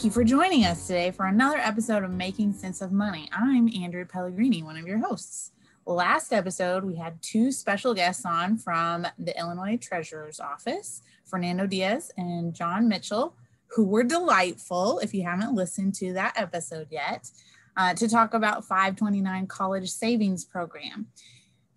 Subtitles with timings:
[0.00, 3.28] Thank you for joining us today for another episode of Making Sense of Money.
[3.34, 5.52] I'm Andrea Pellegrini, one of your hosts.
[5.84, 12.10] Last episode, we had two special guests on from the Illinois Treasurer's Office, Fernando Diaz
[12.16, 15.00] and John Mitchell, who were delightful.
[15.00, 17.30] If you haven't listened to that episode yet,
[17.76, 21.08] uh, to talk about 529 College Savings Program.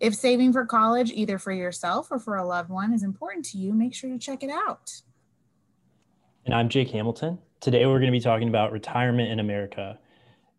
[0.00, 3.58] If saving for college, either for yourself or for a loved one, is important to
[3.58, 5.02] you, make sure to check it out.
[6.46, 7.38] And I'm Jake Hamilton.
[7.64, 9.98] Today, we're going to be talking about retirement in America.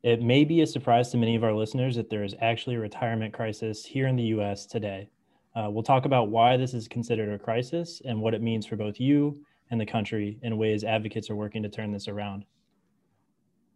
[0.01, 2.79] It may be a surprise to many of our listeners that there is actually a
[2.79, 5.07] retirement crisis here in the US today.
[5.55, 8.75] Uh, we'll talk about why this is considered a crisis and what it means for
[8.75, 12.43] both you and the country in ways advocates are working to turn this around.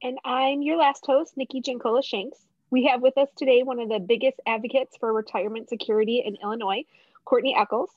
[0.02, 2.40] And I'm your last host, Nikki Jankola Shanks.
[2.72, 6.82] We have with us today one of the biggest advocates for retirement security in Illinois,
[7.26, 7.91] Courtney Eccles.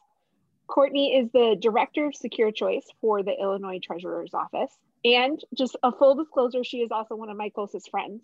[0.66, 4.76] Courtney is the Director of Secure Choice for the Illinois Treasurer's Office.
[5.04, 8.22] And just a full disclosure, she is also one of my closest friends.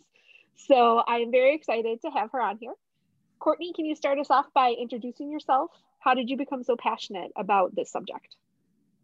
[0.56, 2.74] So I am very excited to have her on here.
[3.38, 5.70] Courtney, can you start us off by introducing yourself?
[6.00, 8.36] How did you become so passionate about this subject?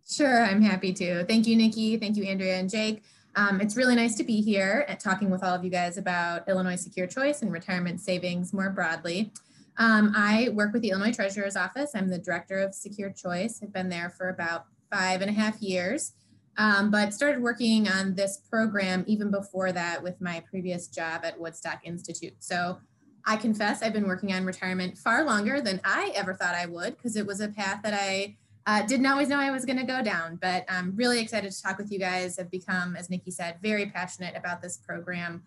[0.08, 1.24] Sure, I'm happy to.
[1.24, 1.96] Thank you, Nikki.
[1.96, 3.02] Thank you, Andrea and Jake.
[3.36, 6.48] Um, it's really nice to be here and talking with all of you guys about
[6.48, 9.32] Illinois Secure Choice and retirement savings more broadly.
[9.76, 11.92] Um, I work with the Illinois Treasurer's Office.
[11.94, 13.60] I'm the director of Secure Choice.
[13.62, 16.12] I've been there for about five and a half years
[16.56, 21.38] um, but started working on this program even before that with my previous job at
[21.38, 22.34] Woodstock Institute.
[22.38, 22.78] So
[23.26, 26.96] I confess I've been working on retirement far longer than I ever thought I would
[26.96, 29.84] because it was a path that I uh, didn't always know I was going to
[29.84, 30.38] go down.
[30.40, 32.38] But I'm really excited to talk with you guys.
[32.38, 35.42] I've become, as Nikki said, very passionate about this program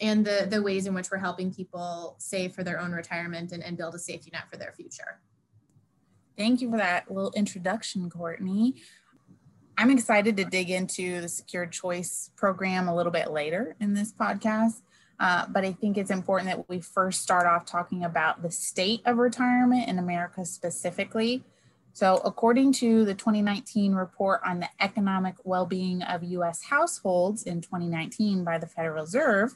[0.00, 3.62] and the, the ways in which we're helping people save for their own retirement and,
[3.62, 5.20] and build a safety net for their future.
[6.36, 8.76] Thank you for that little introduction, Courtney.
[9.78, 14.12] I'm excited to dig into the Secure Choice program a little bit later in this
[14.12, 14.82] podcast.
[15.18, 19.02] Uh, but I think it's important that we first start off talking about the state
[19.04, 21.44] of retirement in America specifically.
[21.92, 27.60] So, according to the 2019 report on the economic well being of US households in
[27.60, 29.54] 2019 by the Federal Reserve,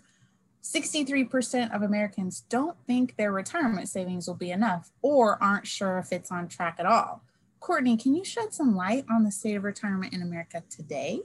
[0.62, 6.12] 63% of Americans don't think their retirement savings will be enough or aren't sure if
[6.12, 7.22] it's on track at all.
[7.66, 11.22] Courtney, can you shed some light on the state of retirement in America today?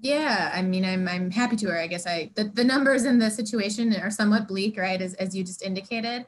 [0.00, 1.70] Yeah, I mean, I'm, I'm happy to.
[1.70, 5.02] Or I guess I the, the numbers in the situation are somewhat bleak, right?
[5.02, 6.24] As, as you just indicated.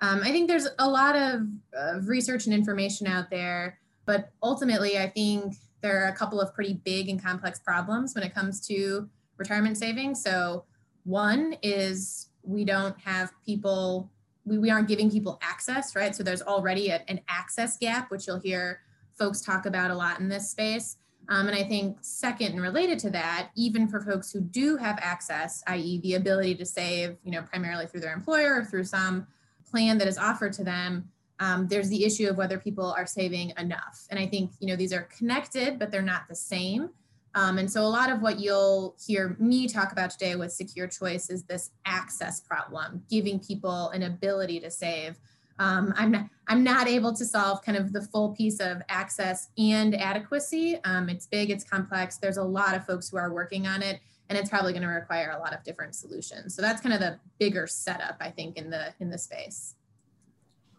[0.00, 1.42] Um, I think there's a lot of,
[1.74, 6.54] of research and information out there, but ultimately, I think there are a couple of
[6.54, 9.06] pretty big and complex problems when it comes to
[9.36, 10.24] retirement savings.
[10.24, 10.64] So,
[11.04, 14.10] one is we don't have people
[14.44, 16.14] we, we aren't giving people access, right?
[16.14, 18.80] So there's already a, an access gap, which you'll hear
[19.18, 20.96] folks talk about a lot in this space.
[21.28, 24.98] Um, and I think second and related to that, even for folks who do have
[25.00, 26.00] access, i.e.
[26.02, 29.26] the ability to save, you know, primarily through their employer or through some
[29.70, 31.08] plan that is offered to them,
[31.38, 34.06] um, there's the issue of whether people are saving enough.
[34.10, 36.90] And I think, you know, these are connected, but they're not the same.
[37.34, 40.86] Um, and so a lot of what you'll hear me talk about today with Secure
[40.86, 45.18] Choice is this access problem, giving people an ability to save.
[45.58, 49.48] Um, I'm, not, I'm not able to solve kind of the full piece of access
[49.56, 50.78] and adequacy.
[50.84, 52.16] Um, it's big, it's complex.
[52.16, 54.88] There's a lot of folks who are working on it, and it's probably going to
[54.88, 56.54] require a lot of different solutions.
[56.54, 59.74] So that's kind of the bigger setup, I think, in the in the space.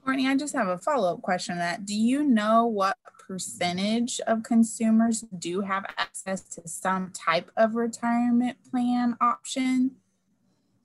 [0.04, 1.54] Courtney, I just have a follow up question.
[1.54, 2.98] On that do you know what
[3.34, 9.90] percentage of consumers do have access to some type of retirement plan option?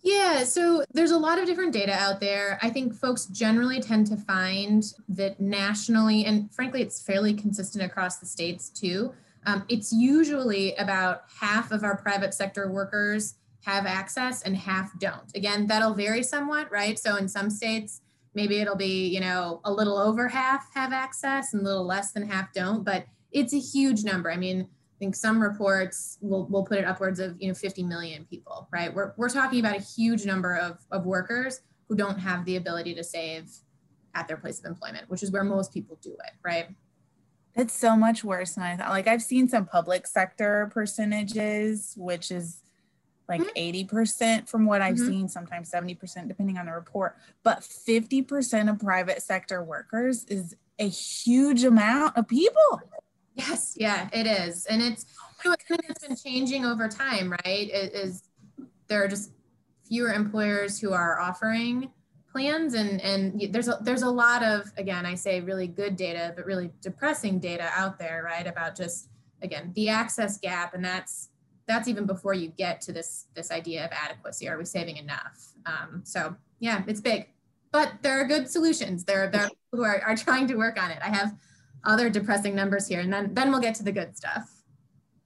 [0.03, 2.59] Yeah, so there's a lot of different data out there.
[2.63, 8.17] I think folks generally tend to find that nationally, and frankly, it's fairly consistent across
[8.17, 9.13] the states too.
[9.45, 13.35] Um, it's usually about half of our private sector workers
[13.67, 15.35] have access and half don't.
[15.35, 16.99] Again, that'll vary somewhat, right?
[16.99, 18.01] So in some states,
[18.35, 22.13] maybe it'll be you know a little over half have access and a little less
[22.13, 24.31] than half don't but it's a huge number.
[24.31, 27.83] I mean i think some reports will, will put it upwards of you know 50
[27.85, 28.93] million people right?
[28.93, 32.95] We're, we're talking about a huge number of, of workers who don't have the ability
[32.95, 33.51] to save
[34.15, 36.69] at their place of employment which is where most people do it right?
[37.55, 38.91] It's so much worse than i thought.
[38.91, 42.63] Like i've seen some public sector percentages which is
[43.29, 43.87] like mm-hmm.
[43.89, 45.07] 80% from what I've mm-hmm.
[45.07, 47.17] seen, sometimes 70%, depending on the report.
[47.43, 52.81] But 50% of private sector workers is a huge amount of people.
[53.35, 54.67] Yes, yeah, it is.
[54.67, 55.07] And it's
[55.45, 57.71] oh it's been changing over time, right?
[57.71, 58.23] It is
[58.89, 59.31] there are just
[59.87, 61.91] fewer employers who are offering
[62.33, 66.33] plans and and there's a there's a lot of again I say really good data
[66.37, 69.09] but really depressing data out there right about just
[69.41, 71.31] again the access gap and that's
[71.69, 74.49] that's even before you get to this this idea of adequacy.
[74.49, 75.53] Are we saving enough?
[75.67, 77.29] Um, so yeah, it's big,
[77.70, 79.05] but there are good solutions.
[79.05, 80.99] There, there are people who are, are trying to work on it.
[81.03, 81.37] I have
[81.85, 84.50] other depressing numbers here, and then then we'll get to the good stuff.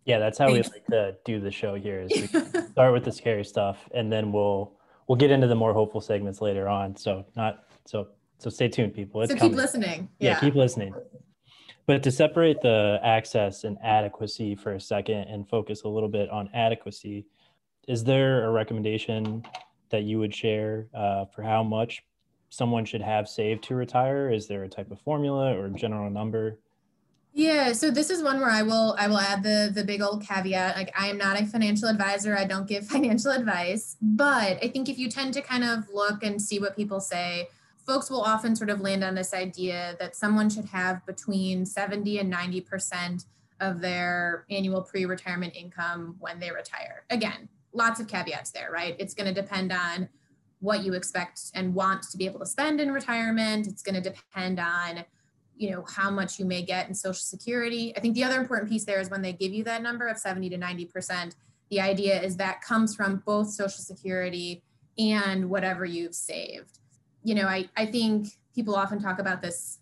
[0.04, 2.00] Yeah, that's how we like to do the show here.
[2.00, 4.72] Is we start with the scary stuff, and then we'll
[5.06, 6.96] we'll get into the more hopeful segments later on.
[6.96, 8.08] So not so
[8.38, 9.22] so stay tuned, people.
[9.22, 10.08] It's so keep listening.
[10.18, 10.32] Yeah.
[10.32, 10.92] yeah, keep listening.
[11.86, 16.30] But to separate the access and adequacy for a second and focus a little bit
[16.30, 17.26] on adequacy,
[17.88, 19.44] is there a recommendation
[19.90, 22.04] that you would share uh, for how much
[22.50, 24.30] someone should have saved to retire?
[24.30, 26.58] Is there a type of formula or general number?
[27.34, 30.22] Yeah, so this is one where I will I will add the the big old
[30.22, 30.76] caveat.
[30.76, 32.36] Like I am not a financial advisor.
[32.36, 36.22] I don't give financial advice, but I think if you tend to kind of look
[36.22, 37.48] and see what people say,
[37.86, 42.18] folks will often sort of land on this idea that someone should have between 70
[42.18, 43.26] and 90%
[43.60, 47.04] of their annual pre-retirement income when they retire.
[47.10, 48.96] Again, lots of caveats there, right?
[48.98, 50.08] It's going to depend on
[50.60, 53.66] what you expect and want to be able to spend in retirement.
[53.66, 55.04] It's going to depend on
[55.54, 58.70] you know how much you may get in social security i think the other important
[58.70, 61.36] piece there is when they give you that number of 70 to 90 percent
[61.70, 64.62] the idea is that comes from both social security
[64.98, 66.78] and whatever you've saved
[67.22, 69.78] you know, I, I think people often talk about this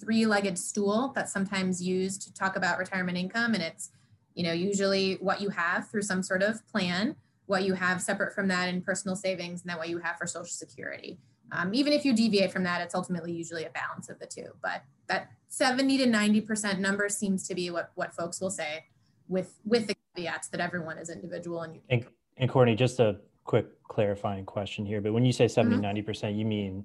[0.00, 3.54] three legged stool that's sometimes used to talk about retirement income.
[3.54, 3.90] And it's,
[4.34, 7.16] you know, usually what you have through some sort of plan,
[7.46, 10.26] what you have separate from that in personal savings, and then what you have for
[10.26, 11.18] Social Security.
[11.52, 14.46] Um, even if you deviate from that, it's ultimately usually a balance of the two.
[14.62, 18.84] But that 70 to 90% number seems to be what, what folks will say
[19.28, 22.06] with, with the caveats that everyone is individual and And,
[22.36, 26.10] and Courtney, just a quick clarifying question here, but when you say 70, mm-hmm.
[26.10, 26.84] 90%, you mean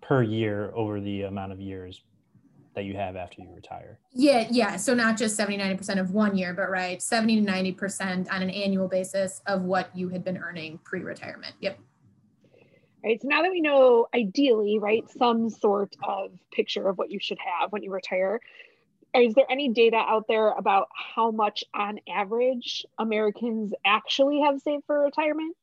[0.00, 2.02] per year over the amount of years
[2.74, 3.98] that you have after you retire.
[4.12, 4.76] Yeah, yeah.
[4.76, 8.50] So not just 70, 90% of one year, but right, 70 to 90% on an
[8.50, 11.54] annual basis of what you had been earning pre-retirement.
[11.60, 11.78] Yep.
[13.04, 13.20] Right.
[13.20, 17.38] So now that we know ideally, right, some sort of picture of what you should
[17.38, 18.40] have when you retire,
[19.14, 24.84] is there any data out there about how much on average Americans actually have saved
[24.86, 25.54] for retirement?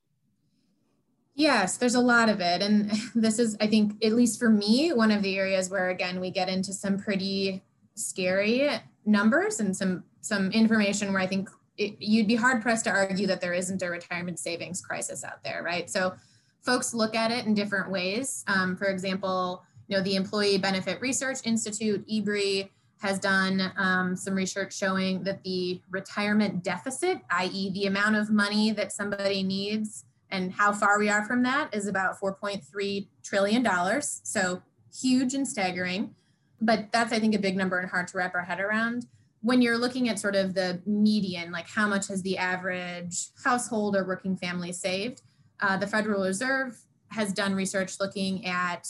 [1.35, 2.61] Yes, there's a lot of it.
[2.61, 6.19] And this is, I think, at least for me, one of the areas where, again,
[6.19, 7.63] we get into some pretty
[7.95, 8.69] scary
[9.05, 13.27] numbers and some some information where I think it, you'd be hard pressed to argue
[13.27, 15.87] that there isn't a retirement savings crisis out there, right?
[15.87, 16.15] So
[16.63, 18.43] folks look at it in different ways.
[18.47, 22.69] Um, for example, you know, the Employee Benefit Research Institute, EBRI,
[23.01, 28.71] has done um, some research showing that the retirement deficit, i.e., the amount of money
[28.71, 30.05] that somebody needs
[30.35, 34.01] and how far we are from that, is about $4.3 trillion.
[34.01, 34.61] So
[35.01, 36.15] huge and staggering.
[36.61, 39.05] But that's, I think, a big number and hard to wrap our head around.
[39.41, 43.95] When you're looking at sort of the median, like how much has the average household
[43.95, 45.21] or working family saved,
[45.59, 46.77] uh, the Federal Reserve
[47.09, 48.87] has done research looking at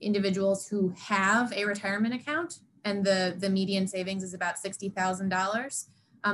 [0.00, 5.32] individuals who have a retirement account and the the median savings is about sixty thousand
[5.32, 5.86] um, dollars.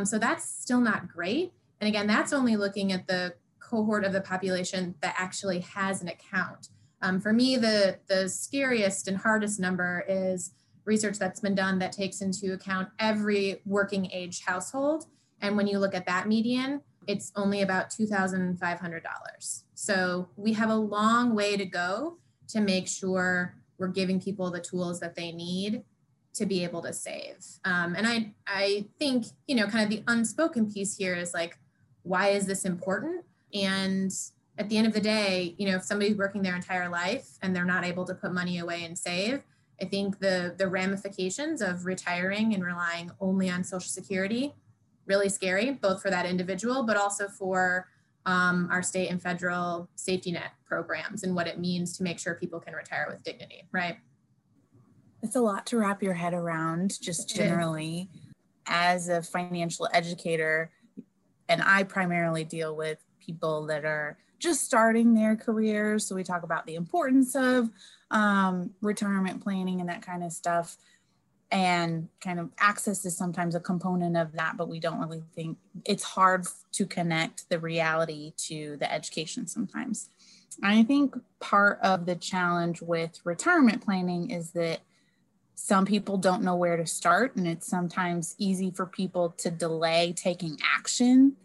[0.05, 1.53] So that's still not great.
[1.81, 3.35] And again, that's only looking at the
[3.69, 6.69] cohort of the population that actually has an account.
[7.03, 10.53] Um, for me, the the scariest and hardest number is
[10.85, 15.05] research that's been done that takes into account every working age household.
[15.41, 19.63] And when you look at that median, it's only about $2,500.
[19.75, 24.61] So we have a long way to go to make sure we're giving people the
[24.61, 25.85] tools that they need
[26.35, 27.45] to be able to save.
[27.65, 31.59] Um, and I, I think, you know, kind of the unspoken piece here is like,
[32.03, 33.25] why is this important?
[33.55, 34.13] And
[34.59, 37.55] at the end of the day, you know, if somebody's working their entire life and
[37.55, 39.43] they're not able to put money away and save,
[39.81, 44.55] I think the the ramifications of retiring and relying only on Social Security
[45.07, 47.89] really scary, both for that individual, but also for
[48.27, 52.35] um, our state and federal safety net programs and what it means to make sure
[52.35, 53.97] people can retire with dignity, right?
[55.23, 58.11] It's a lot to wrap your head around, just generally.
[58.67, 60.71] As a financial educator,
[61.49, 66.07] and I primarily deal with people that are just starting their careers.
[66.07, 67.69] So we talk about the importance of
[68.11, 70.79] um, retirement planning and that kind of stuff.
[71.51, 75.57] And kind of access is sometimes a component of that, but we don't really think
[75.85, 80.11] it's hard to connect the reality to the education sometimes.
[80.63, 84.81] I think part of the challenge with retirement planning is that
[85.55, 90.13] some people don't know where to start, and it's sometimes easy for people to delay
[90.13, 91.37] taking action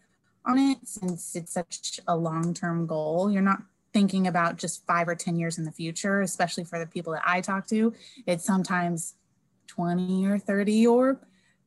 [0.45, 3.31] on it since it's such a long term goal.
[3.31, 6.87] You're not thinking about just five or 10 years in the future, especially for the
[6.87, 7.93] people that I talk to.
[8.25, 9.15] It's sometimes
[9.67, 11.19] 20 or 30, or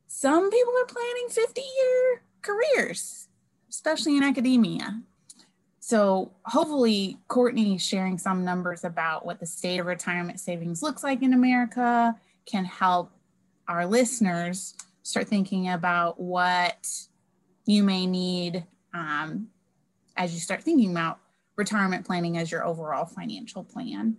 [0.07, 3.27] some people are planning 50 year careers.
[3.69, 5.01] especially in academia.
[5.79, 11.21] So hopefully Courtney sharing some numbers about what the state of retirement savings looks like
[11.21, 12.15] in America
[12.45, 13.11] can help
[13.67, 16.89] our listeners start thinking about what
[17.67, 19.49] you may need um,
[20.15, 21.19] as you start thinking about
[21.55, 24.17] retirement planning as your overall financial plan.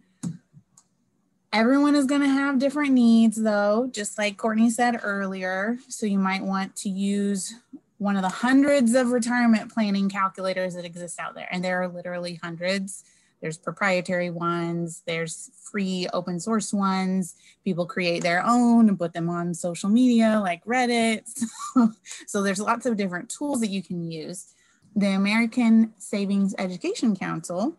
[1.52, 5.78] Everyone is going to have different needs, though, just like Courtney said earlier.
[5.88, 7.54] So you might want to use
[7.96, 11.48] one of the hundreds of retirement planning calculators that exist out there.
[11.50, 13.02] And there are literally hundreds.
[13.40, 17.36] There's proprietary ones, there's free open source ones.
[17.64, 21.28] People create their own and put them on social media like Reddit.
[22.26, 24.54] so there's lots of different tools that you can use.
[24.96, 27.76] The American Savings Education Council,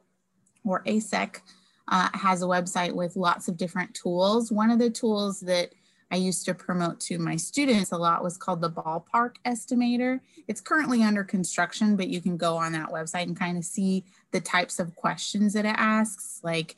[0.64, 1.42] or ASEC,
[1.90, 4.52] uh, has a website with lots of different tools.
[4.52, 5.74] One of the tools that
[6.12, 10.20] I used to promote to my students a lot was called the ballpark estimator.
[10.48, 14.04] It's currently under construction, but you can go on that website and kind of see
[14.32, 16.76] the types of questions that it asks, like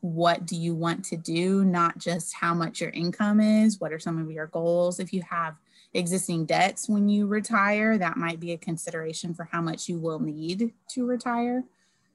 [0.00, 3.98] what do you want to do, not just how much your income is, what are
[3.98, 4.98] some of your goals.
[4.98, 5.56] If you have
[5.94, 10.18] existing debts when you retire, that might be a consideration for how much you will
[10.18, 11.62] need to retire.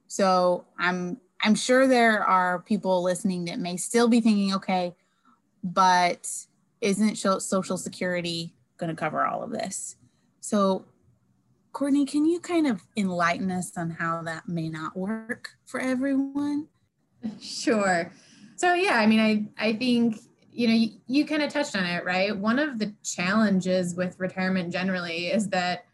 [0.08, 4.94] So I'm I'm sure there are people listening that may still be thinking, okay,
[5.62, 6.28] but
[6.80, 9.96] isn't Social Security going to cover all of this?
[10.40, 10.86] So,
[11.72, 16.68] Courtney, can you kind of enlighten us on how that may not work for everyone?
[17.40, 18.12] Sure.
[18.56, 20.20] So, yeah, I mean, I, I think,
[20.50, 22.36] you know, you, you kind of touched on it, right?
[22.36, 25.84] One of the challenges with retirement generally is that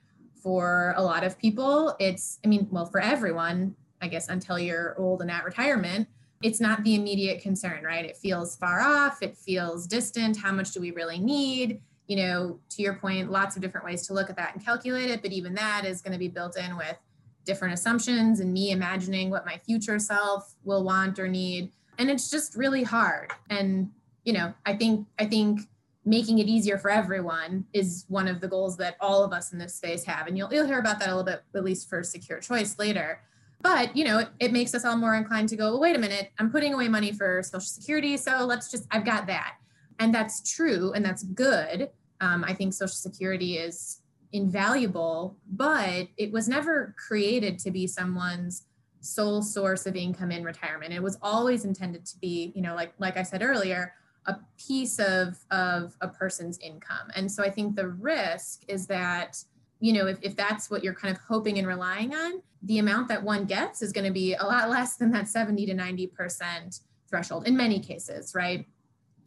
[0.43, 4.95] for a lot of people, it's, I mean, well, for everyone, I guess, until you're
[4.99, 6.09] old and at retirement,
[6.45, 8.05] it's not the immediate concern, right?
[8.05, 10.37] It feels far off, it feels distant.
[10.37, 11.81] How much do we really need?
[12.07, 15.09] You know, to your point, lots of different ways to look at that and calculate
[15.09, 16.99] it, but even that is going to be built in with
[17.47, 21.73] different assumptions and me imagining what my future self will want or need.
[21.97, 23.33] And it's just really hard.
[23.49, 23.91] And,
[24.25, 25.63] you know, I think, I think
[26.05, 29.59] making it easier for everyone is one of the goals that all of us in
[29.59, 30.27] this space have.
[30.27, 33.23] And you'll, you'll hear about that a little bit, at least for secure choice later
[33.65, 36.31] but you know it, makes us all more inclined to go well wait a minute
[36.39, 39.57] i'm putting away money for social security so let's just i've got that.
[40.01, 41.91] And that's true and that's good.
[42.21, 44.03] Um, i think social security is
[44.33, 48.67] invaluable but it was never created to be someone's
[49.01, 50.93] sole source of income in retirement.
[50.93, 53.95] It was always intended to be you know like like i said earlier
[54.27, 57.11] a piece of of a person's income.
[57.17, 59.43] And so i think the risk is that
[59.85, 63.07] you know, if, if that's what you're kind of hoping and relying on, the amount
[63.09, 66.81] that one gets is going to be a lot less than that 70 to 90%
[67.07, 68.67] threshold in many cases, right?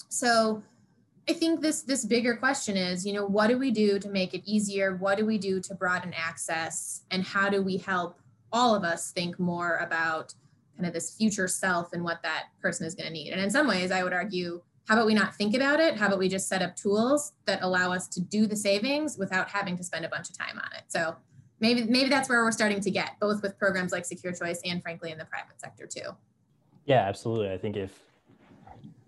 [0.10, 0.64] So
[1.30, 4.34] I think this this bigger question is, you know, what do we do to make
[4.34, 4.96] it easier?
[4.96, 7.04] What do we do to broaden access?
[7.12, 8.18] And how do we help
[8.52, 10.34] all of us think more about
[10.76, 13.32] kind of this future self and what that person is going to need?
[13.32, 15.98] And in some ways, I would argue how about we not think about it?
[15.98, 19.50] How about we just set up tools that allow us to do the savings without
[19.50, 20.84] having to spend a bunch of time on it?
[20.88, 21.16] So
[21.60, 24.82] maybe maybe that's where we're starting to get, both with programs like Secure Choice and
[24.82, 26.16] frankly in the private sector too.
[26.86, 27.52] Yeah, absolutely.
[27.52, 27.92] I think if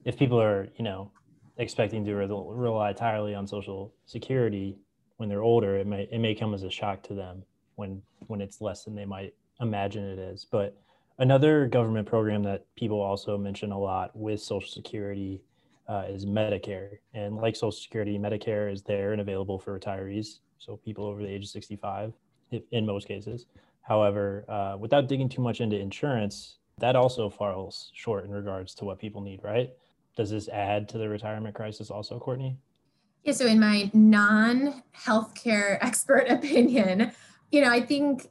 [0.03, 1.12] if people are, you know,
[1.57, 4.77] expecting to rely entirely on social security
[5.15, 7.41] when they're older, it may it may come as a shock to them
[7.75, 10.45] when when it's less than they might imagine it is.
[10.50, 10.77] But
[11.19, 15.41] another government program that people also mention a lot with social security
[15.89, 17.00] uh, is Medicare.
[17.13, 21.27] And like Social Security, Medicare is there and available for retirees, so people over the
[21.27, 22.13] age of 65
[22.51, 23.48] if, in most cases.
[23.81, 28.86] However, uh, without digging too much into insurance, that also falls short in regards to
[28.86, 29.72] what people need, right?
[30.15, 32.55] Does this add to the retirement crisis also, Courtney?
[33.24, 37.12] Yeah, so in my non healthcare expert opinion,
[37.51, 38.29] you know, I think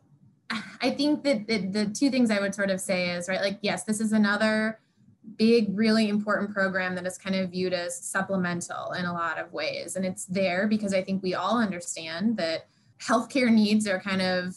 [0.81, 3.59] I think that the, the two things I would sort of say is right, like,
[3.61, 4.79] yes, this is another
[5.37, 9.53] big, really important program that is kind of viewed as supplemental in a lot of
[9.53, 9.97] ways.
[9.97, 12.67] And it's there because I think we all understand that
[13.03, 14.55] healthcare needs are kind of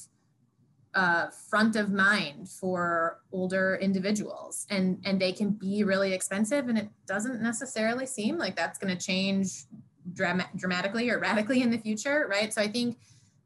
[0.94, 6.77] uh, front of mind for older individuals and and they can be really expensive and
[6.77, 9.63] it doesn't necessarily seem like that's going to change
[10.12, 12.98] dram- dramatically or radically in the future right so i think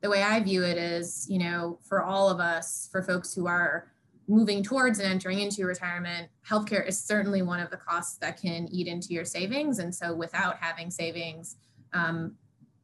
[0.02, 3.46] the way i view it is you know for all of us for folks who
[3.46, 3.92] are
[4.28, 8.68] moving towards and entering into retirement, healthcare is certainly one of the costs that can
[8.72, 9.80] eat into your savings.
[9.80, 11.58] And so without having savings,
[11.94, 12.36] um,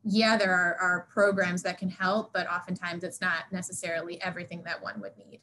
[0.04, 4.82] yeah, there are, are programs that can help, but oftentimes it's not necessarily everything that
[4.82, 5.42] one would need.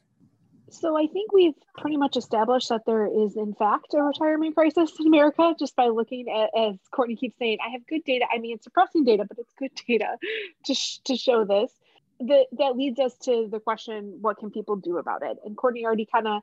[0.71, 4.91] So I think we've pretty much established that there is, in fact, a retirement crisis
[4.99, 8.25] in America just by looking at, as Courtney keeps saying, I have good data.
[8.31, 10.17] I mean, it's depressing data, but it's good data
[10.65, 11.71] to, sh- to show this
[12.19, 15.37] the, that leads us to the question what can people do about it?
[15.45, 16.41] And Courtney already kind of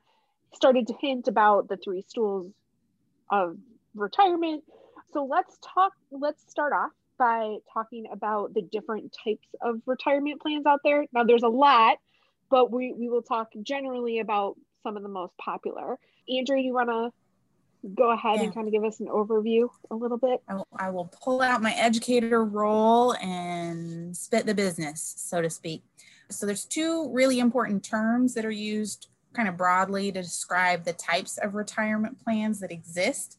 [0.53, 2.51] started to hint about the three stools
[3.29, 3.57] of
[3.95, 4.63] retirement.
[5.13, 10.65] So let's talk, let's start off by talking about the different types of retirement plans
[10.65, 11.05] out there.
[11.11, 11.97] Now, there's a lot,
[12.49, 15.97] but we, we will talk generally about some of the most popular.
[16.29, 17.11] Andrea, you want to
[17.95, 18.43] go ahead yeah.
[18.43, 20.41] and kind of give us an overview a little bit?
[20.47, 25.49] I will, I will pull out my educator role and spit the business, so to
[25.49, 25.83] speak.
[26.29, 30.93] So there's two really important terms that are used kind of broadly to describe the
[30.93, 33.37] types of retirement plans that exist.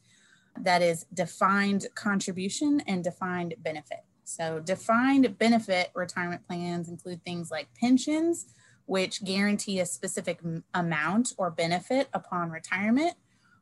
[0.57, 3.99] That is defined contribution and defined benefit.
[4.23, 8.47] So defined benefit retirement plans include things like pensions,
[8.85, 10.39] which guarantee a specific
[10.73, 13.15] amount or benefit upon retirement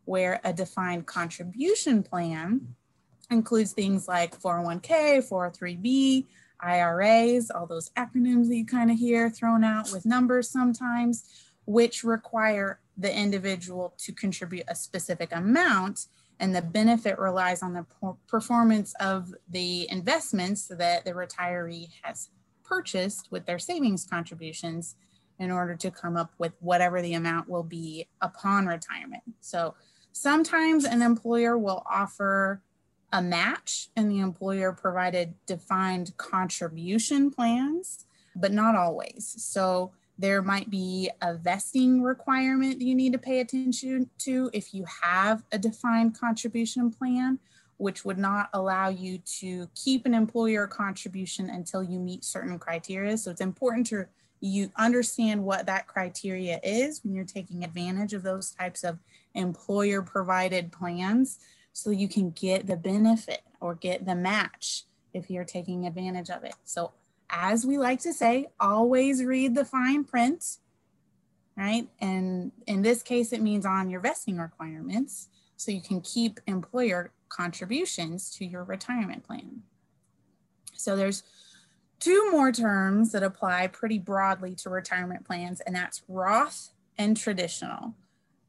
[0.07, 2.75] where a defined contribution plan
[3.29, 6.25] includes things like 401k, 403b,
[6.61, 11.25] IRAs, all those acronyms that you kind of hear thrown out with numbers sometimes,
[11.65, 16.07] which require the individual to contribute a specific amount.
[16.39, 17.85] And the benefit relies on the
[18.27, 22.29] performance of the investments that the retiree has
[22.63, 24.95] purchased with their savings contributions
[25.39, 29.23] in order to come up with whatever the amount will be upon retirement.
[29.41, 29.75] So
[30.17, 32.63] Sometimes an employer will offer
[33.13, 38.05] a match and the employer provided defined contribution plans,
[38.35, 39.35] but not always.
[39.37, 44.85] So there might be a vesting requirement you need to pay attention to if you
[45.03, 47.37] have a defined contribution plan,
[47.77, 53.15] which would not allow you to keep an employer contribution until you meet certain criteria.
[53.19, 54.07] So it's important to
[54.39, 58.99] you understand what that criteria is when you're taking advantage of those types of
[59.37, 61.39] employer provided plans
[61.71, 66.43] so you can get the benefit or get the match if you're taking advantage of
[66.43, 66.55] it.
[66.63, 66.93] So,
[67.29, 70.57] as we like to say, always read the fine print,
[71.57, 71.87] right?
[71.99, 77.11] And in this case, it means on your vesting requirements so you can keep employer
[77.29, 79.61] contributions to your retirement plan.
[80.73, 81.23] So, there's
[81.99, 87.95] two more terms that apply pretty broadly to retirement plans, and that's Roth and traditional.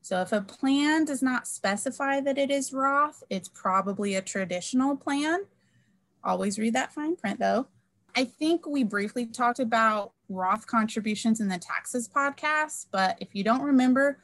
[0.01, 4.97] So if a plan does not specify that it is Roth, it's probably a traditional
[4.97, 5.45] plan.
[6.25, 7.67] Always read that fine print though.
[8.17, 13.45] I think we briefly talked about Roth contributions in the taxes podcast, but if you
[13.45, 14.19] don't remember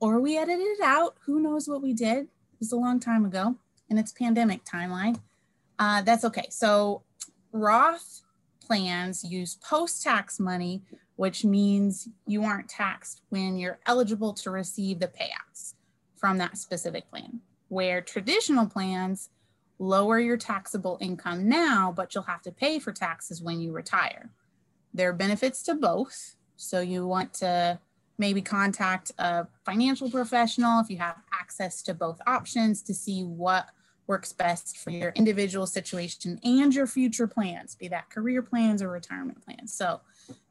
[0.00, 2.24] or we edited it out, who knows what we did?
[2.24, 3.56] It was a long time ago
[3.90, 5.20] and its pandemic timeline.
[5.78, 6.46] Uh, that's okay.
[6.50, 7.02] So
[7.52, 8.22] Roth
[8.60, 10.82] plans use post tax money,
[11.16, 15.74] which means you aren't taxed when you're eligible to receive the payouts
[16.16, 17.40] from that specific plan.
[17.68, 19.30] Where traditional plans
[19.78, 24.30] lower your taxable income now, but you'll have to pay for taxes when you retire.
[24.92, 26.36] There are benefits to both.
[26.56, 27.78] So you want to
[28.16, 33.68] maybe contact a financial professional if you have access to both options to see what
[34.06, 38.88] works best for your individual situation and your future plans, be that career plans or
[38.88, 39.72] retirement plans.
[39.72, 40.00] So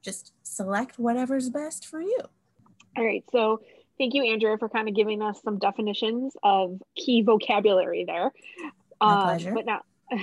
[0.01, 2.19] just select whatever's best for you.
[2.95, 3.23] All right.
[3.31, 3.61] So
[3.97, 8.31] thank you, Andrea, for kind of giving us some definitions of key vocabulary there.
[9.01, 9.53] My um, pleasure.
[9.53, 9.81] But now,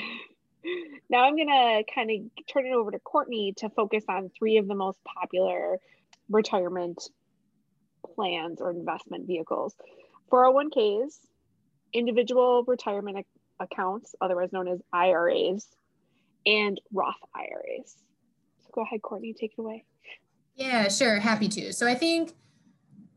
[1.08, 4.58] now I'm going to kind of turn it over to Courtney to focus on three
[4.58, 5.78] of the most popular
[6.28, 7.02] retirement
[8.14, 9.74] plans or investment vehicles
[10.30, 11.18] 401ks,
[11.92, 13.26] individual retirement
[13.58, 15.66] accounts, otherwise known as IRAs,
[16.46, 17.96] and Roth IRAs.
[18.72, 19.84] Go ahead, Courtney, take it away.
[20.54, 21.18] Yeah, sure.
[21.18, 21.72] Happy to.
[21.72, 22.32] So I think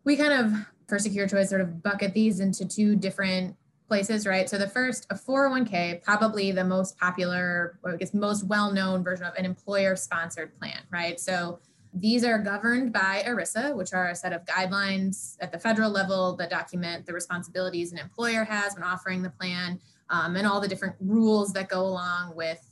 [0.03, 0.53] we kind of,
[0.87, 3.55] for secure choice, sort of bucket these into two different
[3.87, 4.49] places, right?
[4.49, 9.25] So the first, a 401k, probably the most popular, or I guess most well-known version
[9.25, 11.19] of an employer-sponsored plan, right?
[11.19, 11.59] So
[11.93, 16.35] these are governed by ERISA, which are a set of guidelines at the federal level
[16.37, 20.67] that document the responsibilities an employer has when offering the plan um, and all the
[20.67, 22.67] different rules that go along with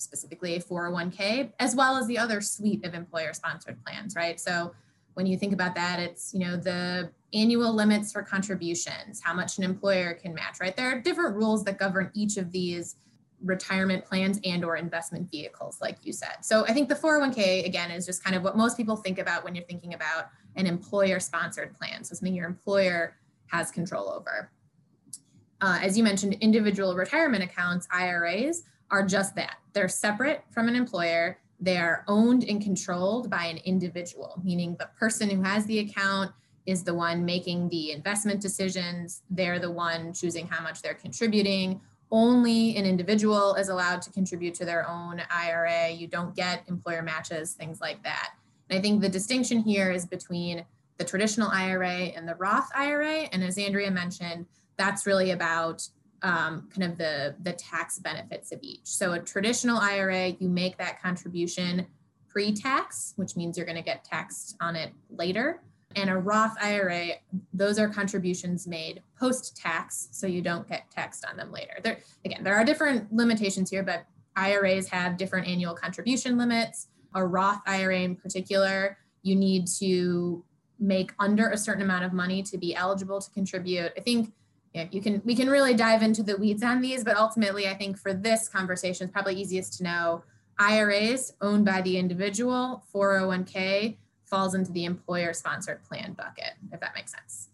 [0.00, 4.40] specifically a 401k, as well as the other suite of employer sponsored plans, right?
[4.40, 4.72] So
[5.14, 9.58] when you think about that, it's, you know, the annual limits for contributions, how much
[9.58, 10.74] an employer can match, right?
[10.76, 12.96] There are different rules that govern each of these
[13.42, 17.90] retirement plans and or investment vehicles like you said so i think the 401k again
[17.90, 21.18] is just kind of what most people think about when you're thinking about an employer
[21.18, 24.50] sponsored plan so something your employer has control over
[25.62, 30.76] uh, as you mentioned individual retirement accounts iras are just that they're separate from an
[30.76, 35.78] employer they are owned and controlled by an individual meaning the person who has the
[35.78, 36.32] account
[36.66, 41.80] is the one making the investment decisions they're the one choosing how much they're contributing
[42.12, 45.90] only an individual is allowed to contribute to their own IRA.
[45.90, 48.30] You don't get employer matches, things like that.
[48.68, 50.64] And I think the distinction here is between
[50.98, 53.28] the traditional IRA and the Roth IRA.
[53.32, 55.86] And as Andrea mentioned, that's really about
[56.22, 58.80] um, kind of the, the tax benefits of each.
[58.84, 61.86] So a traditional IRA, you make that contribution
[62.28, 65.62] pre-tax, which means you're going to get taxed on it later.
[65.96, 67.14] And a Roth IRA,
[67.52, 71.72] those are contributions made post-tax, so you don't get taxed on them later.
[71.82, 74.04] There, again, there are different limitations here, but
[74.36, 76.88] IRAs have different annual contribution limits.
[77.14, 80.44] A Roth IRA in particular, you need to
[80.78, 83.92] make under a certain amount of money to be eligible to contribute.
[83.96, 84.32] I think
[84.72, 87.74] yeah, you can we can really dive into the weeds on these, but ultimately I
[87.74, 90.24] think for this conversation, it's probably easiest to know
[90.58, 96.94] IRAs owned by the individual, 401k falls into the employer sponsored plan bucket, if that
[96.94, 97.48] makes sense.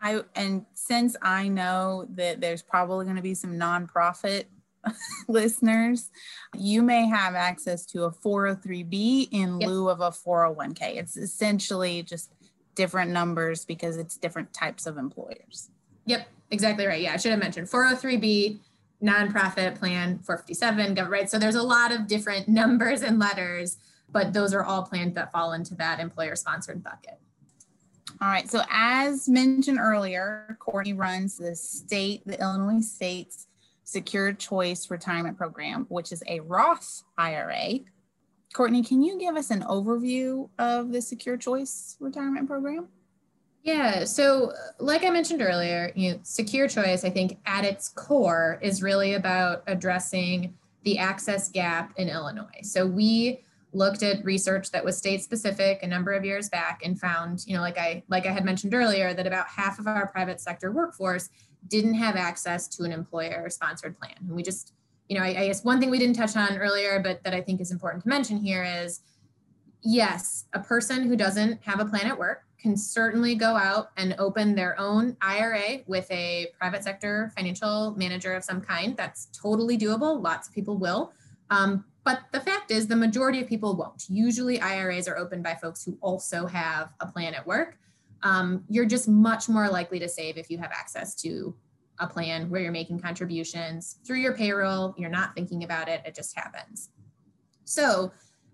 [0.00, 4.44] I and since I know that there's probably going to be some nonprofit
[5.28, 6.10] listeners,
[6.56, 9.68] you may have access to a 403b in yep.
[9.68, 10.96] lieu of a 401k.
[10.96, 12.32] It's essentially just
[12.74, 15.70] different numbers because it's different types of employers.
[16.06, 17.00] Yep, exactly right.
[17.00, 18.58] Yeah, I should have mentioned 403b
[19.02, 21.10] nonprofit plan 457 government.
[21.10, 23.76] right so there's a lot of different numbers and letters
[24.10, 27.18] but those are all plans that fall into that employer sponsored bucket
[28.20, 33.48] all right so as mentioned earlier courtney runs the state the illinois state's
[33.82, 37.80] secure choice retirement program which is a roth ira
[38.54, 42.86] courtney can you give us an overview of the secure choice retirement program
[43.62, 44.04] yeah.
[44.04, 48.58] So, uh, like I mentioned earlier, you know, secure choice, I think at its core
[48.60, 52.60] is really about addressing the access gap in Illinois.
[52.62, 53.40] So, we
[53.72, 57.54] looked at research that was state specific a number of years back and found, you
[57.54, 60.72] know, like I like I had mentioned earlier, that about half of our private sector
[60.72, 61.30] workforce
[61.68, 64.14] didn't have access to an employer sponsored plan.
[64.20, 64.74] And we just,
[65.08, 67.40] you know, I, I guess one thing we didn't touch on earlier, but that I
[67.40, 69.00] think is important to mention here is
[69.82, 74.14] yes, a person who doesn't have a plan at work can certainly go out and
[74.18, 78.96] open their own IRA with a private sector financial manager of some kind.
[78.96, 80.22] That's totally doable.
[80.22, 81.12] Lots of people will.
[81.50, 84.04] Um, but the fact is, the majority of people won't.
[84.08, 87.78] Usually, IRAs are opened by folks who also have a plan at work.
[88.22, 91.54] Um, you're just much more likely to save if you have access to
[91.98, 94.94] a plan where you're making contributions through your payroll.
[94.96, 96.90] You're not thinking about it, it just happens.
[97.64, 98.12] So,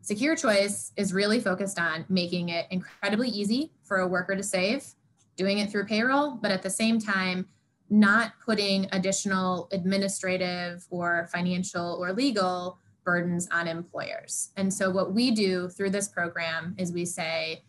[0.08, 4.94] Secure Choice is really focused on making it incredibly easy for a worker to save,
[5.36, 7.46] doing it through payroll, but at the same time,
[7.90, 14.48] not putting additional administrative or financial or legal burdens on employers.
[14.56, 17.64] And so, what we do through this program is we say,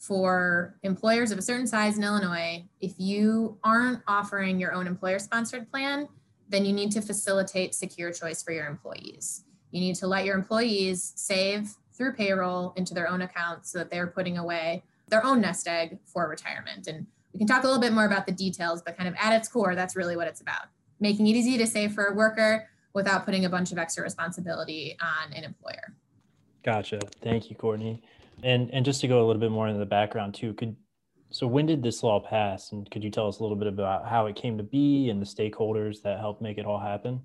[0.00, 5.20] for employers of a certain size in Illinois, if you aren't offering your own employer
[5.20, 6.08] sponsored plan,
[6.48, 9.44] then you need to facilitate secure choice for your employees.
[9.70, 13.90] You need to let your employees save through payroll into their own accounts so that
[13.90, 16.86] they're putting away their own nest egg for retirement.
[16.86, 19.32] And we can talk a little bit more about the details, but kind of at
[19.32, 20.66] its core, that's really what it's about
[21.00, 24.96] making it easy to save for a worker without putting a bunch of extra responsibility
[25.02, 25.94] on an employer.
[26.64, 27.00] Gotcha.
[27.20, 28.02] Thank you, Courtney.
[28.42, 30.76] And and just to go a little bit more into the background too, could
[31.30, 34.08] so when did this law pass and could you tell us a little bit about
[34.08, 37.20] how it came to be and the stakeholders that helped make it all happen?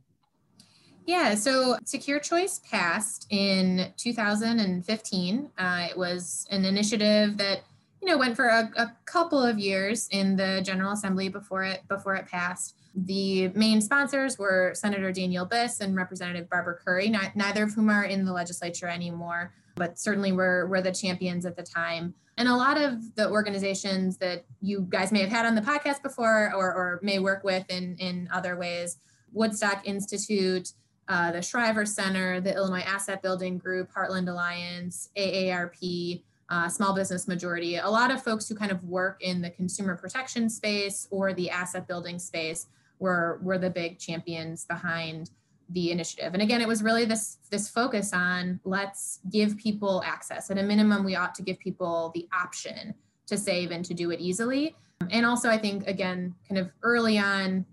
[1.10, 5.50] Yeah, so Secure Choice passed in 2015.
[5.58, 7.62] Uh, it was an initiative that
[8.00, 11.82] you know went for a, a, couple of years in the General Assembly before it
[11.88, 12.76] before it passed.
[12.94, 17.90] The main sponsors were Senator Daniel Biss and Representative Barbara Currie, not, neither of whom
[17.90, 22.14] are in the legislature anymore, but certainly were were the champions at the time.
[22.38, 26.04] And a lot of the organizations that you guys may have had on the podcast
[26.04, 28.98] before or, or may work with in, in other ways,
[29.34, 30.74] Woodstock Institute,
[31.10, 37.28] uh, the Shriver Center, the Illinois Asset Building Group, Heartland Alliance, AARP, uh, Small Business
[37.28, 41.34] Majority, a lot of folks who kind of work in the consumer protection space or
[41.34, 42.68] the asset building space
[43.00, 45.32] were, were the big champions behind
[45.70, 46.34] the initiative.
[46.34, 50.50] And again, it was really this, this focus on let's give people access.
[50.50, 52.94] At a minimum, we ought to give people the option
[53.28, 54.76] to save and to do it easily.
[55.12, 57.66] And also, I think, again, kind of early on,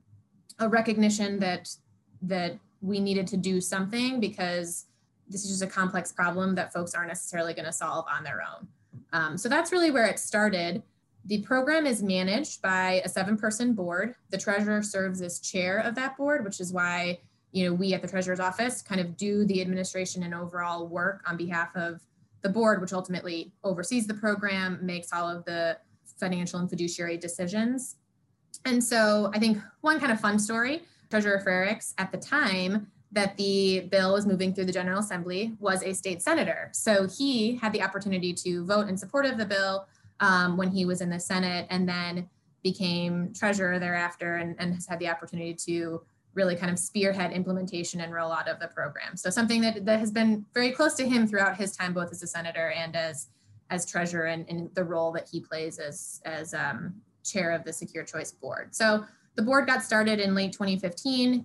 [0.59, 1.69] a recognition that
[2.23, 4.87] that we needed to do something because
[5.29, 8.43] this is just a complex problem that folks aren't necessarily going to solve on their
[8.43, 8.69] own.
[9.13, 10.83] Um, so that's really where it started.
[11.25, 14.15] The program is managed by a seven person board.
[14.31, 17.19] The treasurer serves as chair of that board, which is why
[17.53, 21.23] you know we at the treasurer's office kind of do the administration and overall work
[21.27, 22.01] on behalf of
[22.43, 25.77] the board, which ultimately oversees the program, makes all of the
[26.19, 27.97] financial and fiduciary decisions.
[28.65, 33.37] And so I think one kind of fun story Treasurer Frerichs at the time that
[33.37, 36.69] the bill was moving through the General Assembly was a state senator.
[36.73, 39.87] So he had the opportunity to vote in support of the bill
[40.21, 42.29] um, when he was in the Senate and then
[42.63, 46.03] became treasurer thereafter and, and has had the opportunity to
[46.35, 49.17] really kind of spearhead implementation and rollout of the program.
[49.17, 52.23] So something that, that has been very close to him throughout his time, both as
[52.23, 53.29] a senator and as
[53.71, 57.73] as treasurer and, and the role that he plays as, as um, chair of the
[57.73, 58.75] Secure Choice Board.
[58.75, 59.05] So
[59.37, 61.45] the board got started in late 2015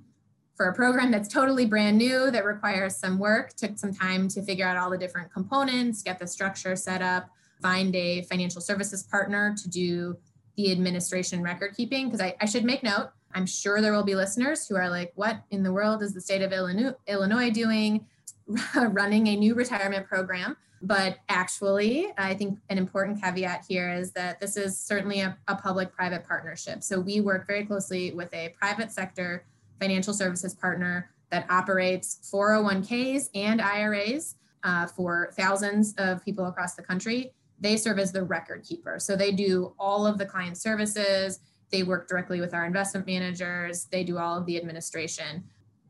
[0.56, 4.42] for a program that's totally brand new that requires some work, took some time to
[4.42, 7.30] figure out all the different components, get the structure set up,
[7.62, 10.18] find a financial services partner to do
[10.58, 12.08] the administration record keeping.
[12.08, 15.12] Because I, I, should make note, I'm sure there will be listeners who are like,
[15.16, 18.06] what in the world is the state of Illinois, Illinois doing
[18.76, 20.58] running a new retirement program?
[20.84, 25.56] But actually, I think an important caveat here is that this is certainly a, a
[25.56, 26.82] public private partnership.
[26.82, 29.46] So we work very closely with a private sector
[29.80, 36.84] financial services partner that operates 401ks and IRAs uh, for thousands of people across the
[36.84, 39.00] country they serve as the record keeper.
[39.00, 41.40] So they do all of the client services,
[41.70, 45.46] they work directly with our investment managers, they do all of the administration.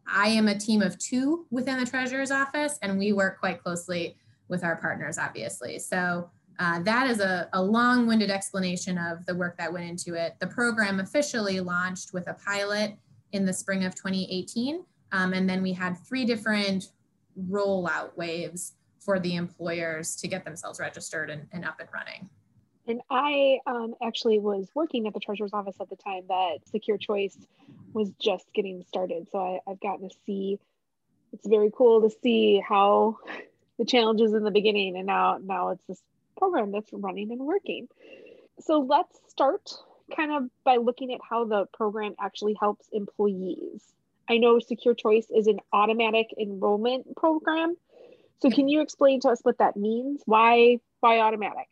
[0.06, 4.18] I am a team of two within the treasurer's office, and we work quite closely
[4.52, 5.80] with our partners, obviously.
[5.80, 10.14] So uh, that is a, a long winded explanation of the work that went into
[10.14, 10.36] it.
[10.40, 12.96] The program officially launched with a pilot
[13.32, 14.84] in the spring of 2018.
[15.14, 16.90] Um, and then we had three different
[17.50, 22.30] rollout waves for the employers to get themselves registered and, and up and running.
[22.88, 26.98] And I um, actually was working at the treasurer's office at the time that Secure
[26.98, 27.38] Choice
[27.94, 29.28] was just getting started.
[29.32, 30.60] So I, I've gotten to see,
[31.32, 33.18] it's very cool to see how
[33.78, 36.02] the challenges in the beginning and now now it's this
[36.38, 37.88] program that's running and working.
[38.60, 39.70] So let's start
[40.16, 43.82] kind of by looking at how the program actually helps employees.
[44.30, 47.76] I know Secure Choice is an automatic enrollment program.
[48.42, 50.22] So can you explain to us what that means?
[50.26, 51.68] Why why automatic?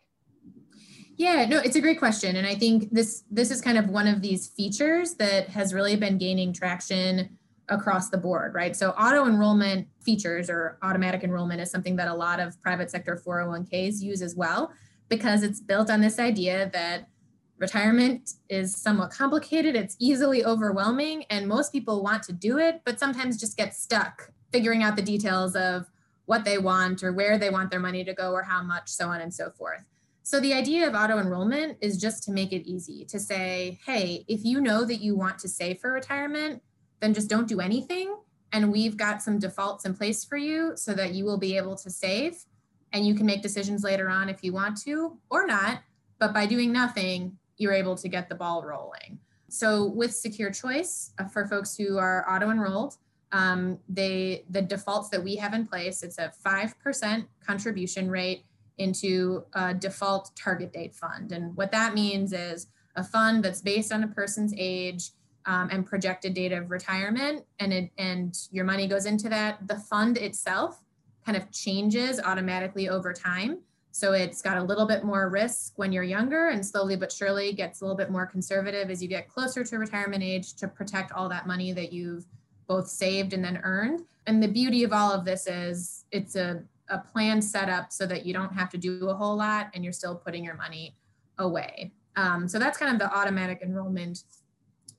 [1.18, 4.08] Yeah, no, it's a great question, and I think this this is kind of one
[4.08, 7.38] of these features that has really been gaining traction
[7.70, 8.76] across the board, right?
[8.76, 13.22] So auto enrollment features or automatic enrollment is something that a lot of private sector
[13.26, 14.72] 401ks use as well
[15.08, 17.10] because it's built on this idea that
[17.58, 23.00] retirement is somewhat complicated, it's easily overwhelming and most people want to do it but
[23.00, 25.86] sometimes just get stuck figuring out the details of
[26.30, 29.08] what they want or where they want their money to go or how much, so
[29.10, 29.84] on and so forth.
[30.22, 34.26] So the idea of auto enrollment is just to make it easy to say, hey,
[34.28, 36.62] if you know that you want to save for retirement,
[37.00, 38.16] then just don't do anything.
[38.52, 41.76] And we've got some defaults in place for you so that you will be able
[41.78, 42.44] to save
[42.92, 45.82] and you can make decisions later on if you want to or not.
[46.18, 49.20] But by doing nothing, you're able to get the ball rolling.
[49.50, 52.96] So with Secure Choice, uh, for folks who are auto enrolled,
[53.32, 58.46] um, they the defaults that we have in place it's a 5% contribution rate
[58.78, 63.92] into a default target date fund and what that means is a fund that's based
[63.92, 65.12] on a person's age
[65.46, 69.78] um, and projected date of retirement and it, and your money goes into that the
[69.78, 70.82] fund itself
[71.26, 73.60] kind of changes automatically over time
[73.92, 77.52] so it's got a little bit more risk when you're younger and slowly but surely
[77.54, 81.12] gets a little bit more conservative as you get closer to retirement age to protect
[81.12, 82.26] all that money that you've
[82.70, 84.04] both saved and then earned.
[84.28, 88.06] And the beauty of all of this is it's a, a plan set up so
[88.06, 90.96] that you don't have to do a whole lot and you're still putting your money
[91.40, 91.92] away.
[92.16, 94.24] Um, so that's kind of the automatic enrollment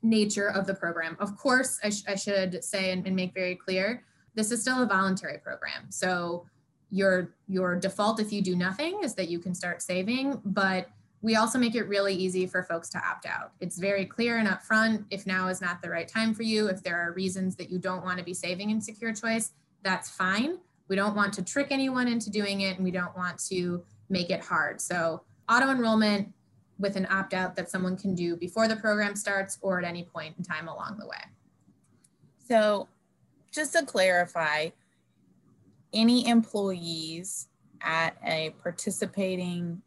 [0.02, 1.16] nature of the program.
[1.20, 4.82] Of course, I, sh- I should say and, and make very clear, this is still
[4.82, 5.90] a voluntary program.
[5.90, 6.46] So
[6.90, 10.88] your your default if you do nothing is that you can start saving, but
[11.22, 13.52] we also make it really easy for folks to opt out.
[13.60, 16.68] It's very clear and upfront if now is not the right time for you.
[16.68, 20.08] If there are reasons that you don't want to be saving in Secure Choice, that's
[20.08, 20.58] fine.
[20.88, 24.30] We don't want to trick anyone into doing it and we don't want to make
[24.30, 24.80] it hard.
[24.80, 26.32] So, auto enrollment
[26.80, 30.04] with an opt out that someone can do before the program starts or at any
[30.04, 31.22] point in time along the way.
[32.48, 32.88] So,
[33.52, 34.70] just to clarify,
[35.92, 37.48] any employees
[37.82, 39.82] at a participating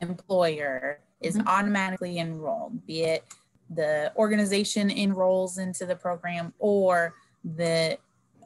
[0.00, 1.48] employer is mm-hmm.
[1.48, 3.24] automatically enrolled, be it
[3.70, 7.96] the organization enrolls into the program or the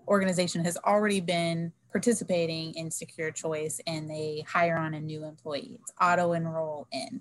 [0.07, 5.79] organization has already been participating in secure choice and they hire on a new employee.
[5.81, 7.21] It's auto enroll in.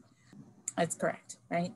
[0.77, 1.71] That's correct, right?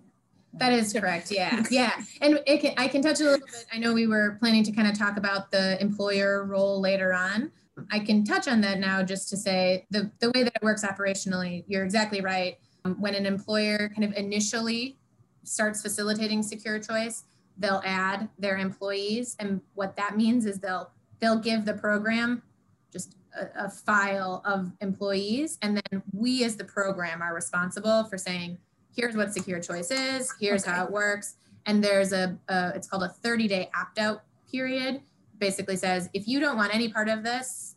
[0.53, 1.31] That is correct.
[1.31, 1.63] Yeah.
[1.71, 1.93] Yeah.
[2.21, 3.65] And it can, I can touch a little bit.
[3.71, 7.51] I know we were planning to kind of talk about the employer role later on,
[7.91, 10.83] I can touch on that now just to say the, the way that it works
[10.83, 12.57] operationally, you're exactly right.
[12.85, 14.97] Um, when an employer kind of initially
[15.43, 17.23] starts facilitating secure choice,
[17.57, 19.35] they'll add their employees.
[19.39, 22.43] And what that means is they'll they'll give the program
[22.91, 25.57] just a, a file of employees.
[25.61, 28.57] And then we as the program are responsible for saying,
[28.97, 30.71] here's what secure choice is, here's okay.
[30.71, 31.35] how it works.
[31.67, 35.01] And there's a, a it's called a 30 day opt out period.
[35.37, 37.75] Basically says if you don't want any part of this,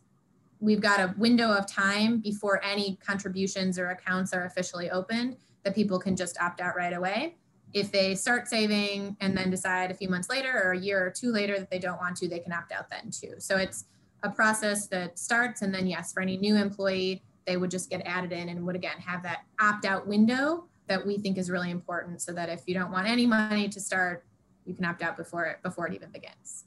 [0.59, 5.75] we've got a window of time before any contributions or accounts are officially opened that
[5.75, 7.35] people can just opt out right away.
[7.73, 11.11] If they start saving and then decide a few months later or a year or
[11.11, 13.35] two later that they don't want to, they can opt out then too.
[13.37, 13.85] So it's
[14.23, 18.01] a process that starts and then yes, for any new employee, they would just get
[18.05, 21.71] added in and would again have that opt out window that we think is really
[21.71, 24.25] important so that if you don't want any money to start,
[24.65, 26.65] you can opt out before it before it even begins.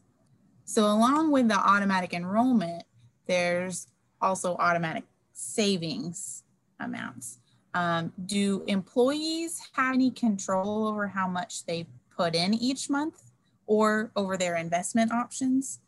[0.64, 2.84] So along with the automatic enrollment,
[3.26, 3.86] there's
[4.20, 6.42] also automatic savings
[6.80, 7.38] amounts.
[7.74, 13.32] Um, do employees have any control over how much they put in each month
[13.66, 15.80] or over their investment options?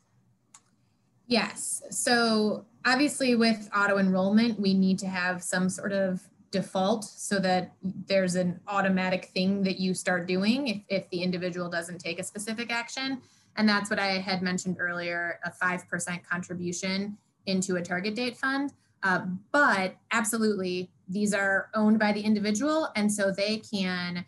[1.26, 1.82] Yes.
[1.90, 7.72] So obviously with auto enrollment, we need to have some sort of default so that
[7.82, 12.22] there's an automatic thing that you start doing if, if the individual doesn't take a
[12.22, 13.20] specific action.
[13.56, 18.72] And that's what I had mentioned earlier, a 5% contribution into a target date fund.
[19.02, 24.24] Uh, but absolutely, these are owned by the individual, and so they can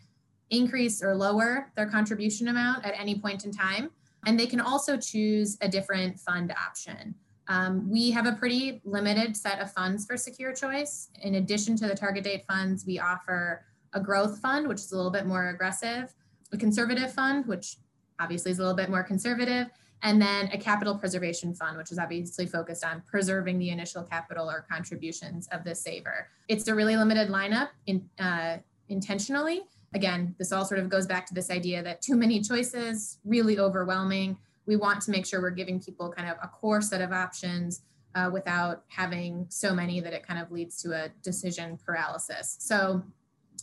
[0.49, 3.91] increase or lower their contribution amount at any point in time.
[4.25, 7.15] And they can also choose a different fund option.
[7.49, 11.09] Um, we have a pretty limited set of funds for Secure Choice.
[11.23, 14.95] In addition to the target date funds, we offer a growth fund, which is a
[14.95, 16.13] little bit more aggressive,
[16.53, 17.77] a conservative fund, which
[18.19, 19.67] obviously is a little bit more conservative,
[20.03, 24.49] and then a capital preservation fund, which is obviously focused on preserving the initial capital
[24.49, 26.27] or contributions of the saver.
[26.47, 28.57] It's a really limited lineup in, uh,
[28.89, 29.61] intentionally.
[29.95, 33.57] Again, this all sort of goes back to this idea that too many choices, really
[33.57, 34.37] overwhelming.
[34.69, 37.81] We want to make sure we're giving people kind of a core set of options
[38.13, 42.55] uh, without having so many that it kind of leads to a decision paralysis.
[42.59, 43.01] So,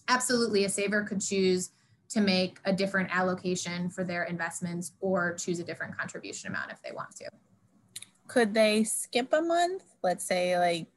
[0.08, 1.70] absolutely, a saver could choose
[2.08, 6.82] to make a different allocation for their investments or choose a different contribution amount if
[6.82, 7.30] they want to.
[8.26, 9.84] Could they skip a month?
[10.02, 10.88] Let's say like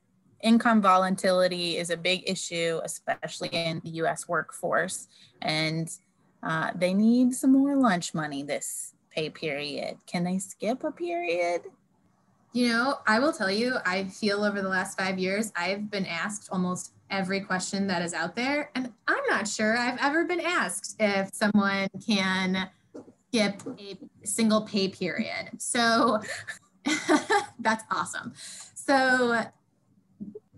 [0.42, 5.08] income volatility is a big issue, especially in the US workforce,
[5.40, 5.88] and
[6.42, 9.98] uh, they need some more lunch money this pay period.
[10.06, 11.62] Can they skip a period?
[12.52, 16.06] You know, I will tell you, I feel over the last five years, I've been
[16.06, 18.72] asked almost every question that is out there.
[18.76, 22.70] And I'm not sure I've ever been asked if someone can
[23.30, 25.50] skip a single pay period.
[25.60, 26.20] So
[27.60, 28.34] that's awesome.
[28.74, 29.44] So,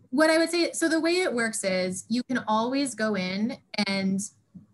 [0.09, 3.57] what I would say so, the way it works is you can always go in
[3.87, 4.19] and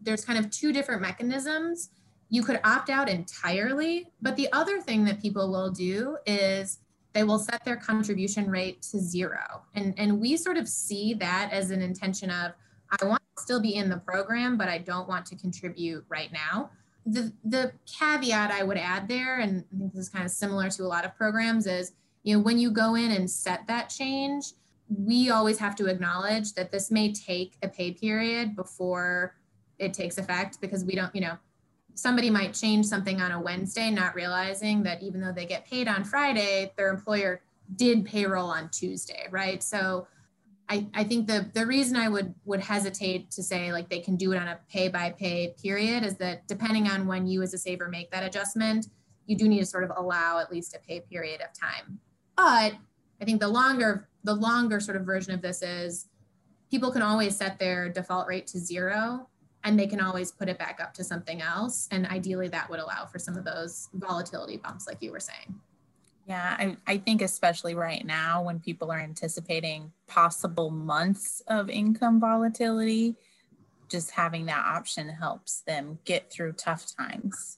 [0.01, 1.89] there's kind of two different mechanisms.
[2.29, 6.79] You could opt out entirely, but the other thing that people will do is
[7.13, 9.63] they will set their contribution rate to zero.
[9.73, 12.51] And, and we sort of see that as an intention of,
[13.01, 16.31] I want to still be in the program, but I don't want to contribute right
[16.31, 16.69] now.
[17.05, 20.69] The, the caveat I would add there, and I think this is kind of similar
[20.69, 23.89] to a lot of programs, is you know when you go in and set that
[23.89, 24.51] change,
[24.89, 29.35] we always have to acknowledge that this may take a pay period before
[29.79, 31.37] it takes effect because we don't, you know,
[31.97, 35.87] somebody might change something on a Wednesday, not realizing that even though they get paid
[35.87, 37.41] on Friday, their employer
[37.75, 39.63] did payroll on Tuesday, right?
[39.63, 40.07] So
[40.69, 44.15] I, I think the the reason I would would hesitate to say like they can
[44.15, 47.53] do it on a pay by pay period is that depending on when you as
[47.53, 48.87] a saver make that adjustment,
[49.25, 51.99] you do need to sort of allow at least a pay period of time.
[52.35, 52.75] But
[53.19, 56.07] I think the longer the longer sort of version of this is
[56.69, 59.29] people can always set their default rate to zero
[59.67, 61.89] and they can always put it back up to something else.
[61.91, 65.59] And ideally, that would allow for some of those volatility bumps, like you were saying.
[66.25, 72.19] Yeah, I, I think especially right now when people are anticipating possible months of income
[72.19, 73.17] volatility,
[73.89, 77.57] just having that option helps them get through tough times.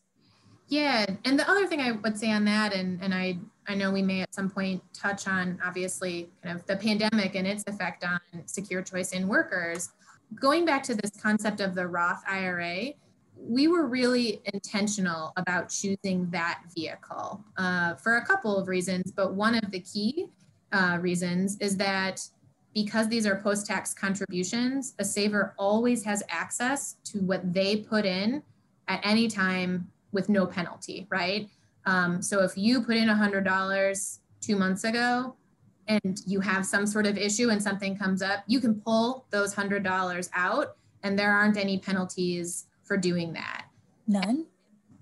[0.68, 3.92] Yeah, and the other thing I would say on that, and and I I know
[3.92, 8.04] we may at some point touch on obviously kind of the pandemic and its effect
[8.04, 9.90] on secure choice in workers
[10.36, 12.94] going back to this concept of the Roth IRA,
[13.36, 19.12] we were really intentional about choosing that vehicle uh, for a couple of reasons.
[19.12, 20.28] But one of the key
[20.72, 22.22] uh, reasons is that
[22.74, 28.06] because these are post tax contributions, a saver always has access to what they put
[28.06, 28.44] in
[28.88, 31.50] at any time with no penalty, right?
[31.86, 35.36] Um, so if you put in $100 two months ago,
[35.90, 39.54] and you have some sort of issue and something comes up, you can pull those
[39.54, 43.66] $100 out and there aren't any penalties for doing that.
[44.08, 44.46] None?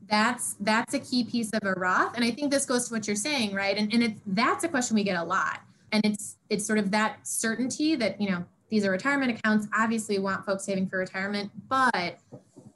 [0.08, 2.16] that's that's a key piece of a Roth.
[2.16, 3.78] And I think this goes to what you're saying, right?
[3.78, 5.62] And and it's that's a question we get a lot.
[5.92, 9.68] And it's it's sort of that certainty that, you know, these are retirement accounts.
[9.78, 12.20] Obviously, we want folks saving for retirement, but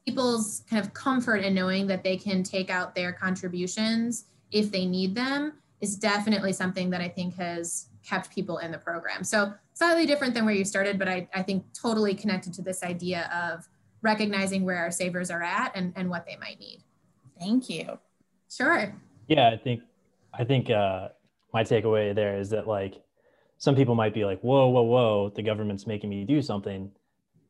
[0.05, 4.85] people's kind of comfort in knowing that they can take out their contributions if they
[4.85, 9.23] need them is definitely something that I think has kept people in the program.
[9.23, 12.83] So slightly different than where you started, but I, I think totally connected to this
[12.83, 13.67] idea of
[14.01, 16.83] recognizing where our savers are at and, and what they might need.
[17.39, 17.99] Thank you.
[18.49, 18.93] Sure.
[19.27, 19.81] Yeah, I think
[20.33, 21.09] I think uh,
[21.53, 23.01] my takeaway there is that like
[23.57, 26.91] some people might be like, whoa, whoa, whoa, the government's making me do something,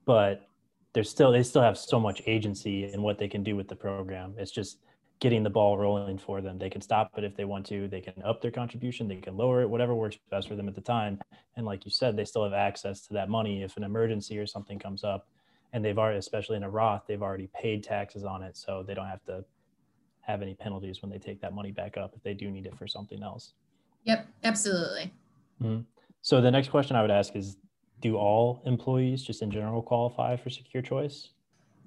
[0.05, 0.47] but
[0.93, 3.75] they're still they still have so much agency in what they can do with the
[3.75, 4.33] program.
[4.37, 4.79] It's just
[5.21, 6.57] getting the ball rolling for them.
[6.57, 7.87] They can stop it if they want to.
[7.87, 9.07] They can up their contribution.
[9.07, 11.21] They can lower it, whatever works best for them at the time.
[11.55, 14.47] And like you said, they still have access to that money if an emergency or
[14.47, 15.27] something comes up.
[15.73, 18.93] And they've already, especially in a Roth, they've already paid taxes on it, so they
[18.93, 19.45] don't have to
[20.21, 22.77] have any penalties when they take that money back up if they do need it
[22.77, 23.53] for something else.
[24.03, 25.13] Yep, absolutely.
[25.61, 25.81] Mm-hmm.
[26.21, 27.57] So the next question I would ask is,
[28.01, 31.29] do all employees just in general qualify for secure choice?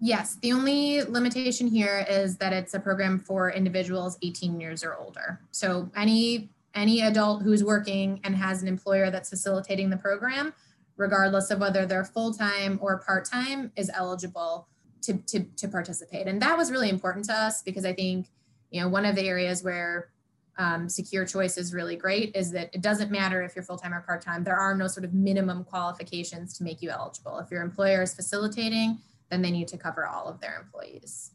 [0.01, 4.97] Yes, the only limitation here is that it's a program for individuals 18 years or
[4.97, 5.40] older.
[5.51, 10.53] So any any adult who's working and has an employer that's facilitating the program,
[10.97, 14.66] regardless of whether they're full-time or part-time, is eligible
[15.03, 16.26] to, to, to participate.
[16.26, 18.26] And that was really important to us because I think,
[18.70, 20.11] you know, one of the areas where
[20.57, 24.01] um, secure choice is really great is that it doesn't matter if you're full-time or
[24.01, 24.45] part-time.
[24.45, 27.38] There are no sort of minimum qualifications to make you eligible.
[27.38, 28.99] If your employer is facilitating,
[29.30, 31.32] then they need to cover all of their employees.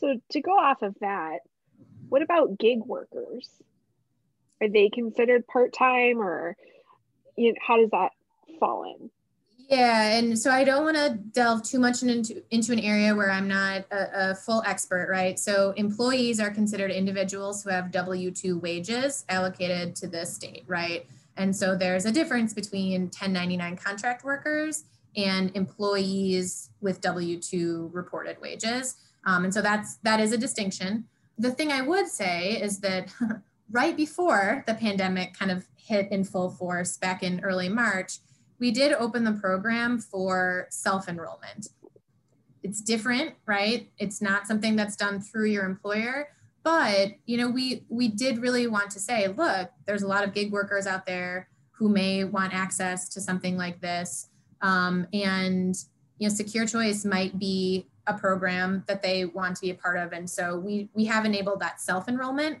[0.00, 1.40] So, to go off of that,
[2.08, 3.48] what about gig workers?
[4.60, 6.56] Are they considered part time or
[7.36, 8.12] you know, how does that
[8.60, 9.10] fall in?
[9.68, 13.30] Yeah, and so I don't want to delve too much into into an area where
[13.30, 15.38] I'm not a, a, full expert, right?
[15.38, 21.06] So employees are considered individuals who have W two wages allocated to the state, right?
[21.38, 24.84] And so there's a difference between 1099 contract workers
[25.16, 28.96] and employees with W-2 reported wages.
[29.26, 31.04] Um, and so that's that is a distinction.
[31.38, 33.12] The thing I would say is that
[33.70, 38.18] right before the pandemic kind of hit in full force back in early March,
[38.58, 41.68] we did open the program for self-enrollment.
[42.62, 43.90] It's different, right?
[43.98, 46.28] It's not something that's done through your employer,
[46.62, 50.32] but you know, we we did really want to say, look, there's a lot of
[50.32, 54.28] gig workers out there who may want access to something like this
[54.64, 55.76] um, and
[56.18, 59.98] you know, Secure Choice might be a program that they want to be a part
[59.98, 60.12] of.
[60.12, 62.58] And so we we have enabled that self-enrollment.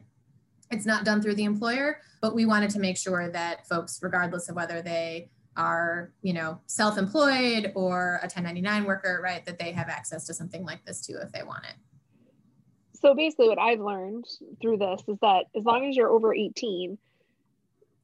[0.70, 4.48] It's not done through the employer, but we wanted to make sure that folks, regardless
[4.48, 9.88] of whether they are, you know, self-employed or a 1099 worker, right, that they have
[9.88, 11.74] access to something like this too if they want it.
[13.00, 14.26] So basically what I've learned
[14.60, 16.98] through this is that as long as you're over 18,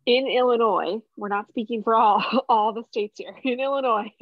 [0.07, 3.35] in Illinois, we're not speaking for all, all the states here.
[3.45, 4.13] In Illinois,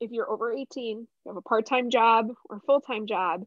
[0.00, 3.44] if you're over 18, you have a part time job or full time job,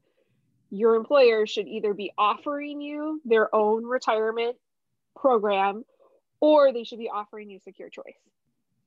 [0.69, 4.55] your employer should either be offering you their own retirement
[5.15, 5.83] program
[6.41, 8.17] or they should be offering you secure choice.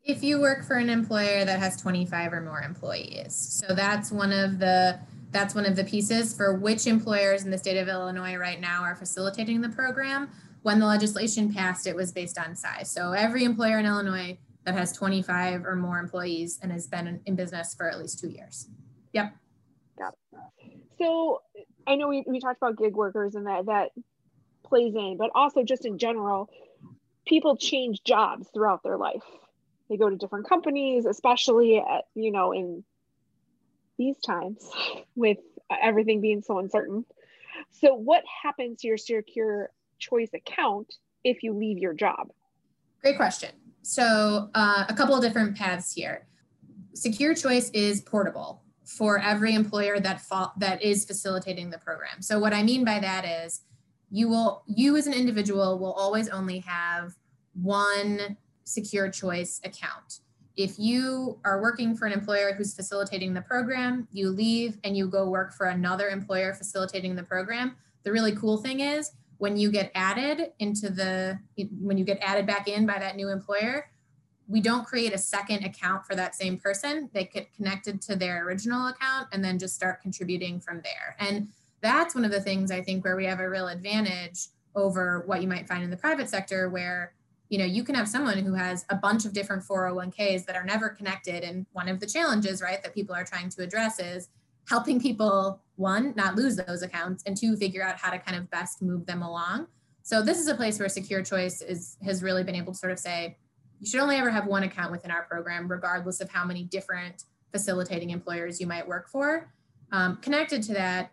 [0.04, 3.34] If you work for an employer that has 25 or more employees.
[3.34, 5.00] So that's one of the
[5.30, 8.82] that's one of the pieces for which employers in the state of Illinois right now
[8.82, 10.30] are facilitating the program
[10.62, 12.90] when the legislation passed, it was based on size.
[12.90, 17.36] So every employer in Illinois that has 25 or more employees and has been in
[17.36, 18.68] business for at least two years.
[19.12, 19.34] Yep.
[19.98, 20.14] Got
[20.58, 20.78] it.
[20.98, 21.42] So
[21.86, 23.90] I know we, we talked about gig workers and that that
[24.64, 26.50] plays in, but also just in general,
[27.26, 29.22] people change jobs throughout their life.
[29.88, 32.84] They go to different companies, especially at, you know, in
[33.96, 34.68] these times
[35.16, 35.38] with
[35.70, 37.04] everything being so uncertain.
[37.80, 40.94] So what happens to your secure choice account
[41.24, 42.28] if you leave your job?
[43.02, 43.50] Great question.
[43.82, 46.26] So, uh, a couple of different paths here.
[46.94, 52.20] Secure choice is portable for every employer that fa- that is facilitating the program.
[52.20, 53.62] So, what I mean by that is
[54.10, 57.14] you will you as an individual will always only have
[57.54, 60.20] one secure choice account.
[60.56, 65.06] If you are working for an employer who's facilitating the program, you leave and you
[65.06, 67.76] go work for another employer facilitating the program.
[68.02, 71.38] The really cool thing is when you get added into the
[71.80, 73.90] when you get added back in by that new employer
[74.50, 77.10] we don't create a second account for that same person.
[77.12, 81.16] They get connected to their original account and then just start contributing from there.
[81.18, 81.48] And
[81.80, 85.42] that's one of the things i think where we have a real advantage over what
[85.42, 87.14] you might find in the private sector where
[87.48, 90.64] you know you can have someone who has a bunch of different 401ks that are
[90.64, 91.42] never connected.
[91.44, 94.28] And one of the challenges right that people are trying to address is
[94.68, 98.50] helping people one not lose those accounts and two figure out how to kind of
[98.50, 99.66] best move them along.
[100.02, 102.92] So this is a place where secure choice is has really been able to sort
[102.92, 103.38] of say
[103.78, 107.24] you should only ever have one account within our program regardless of how many different
[107.52, 109.52] facilitating employers you might work for.
[109.92, 111.12] Um, connected to that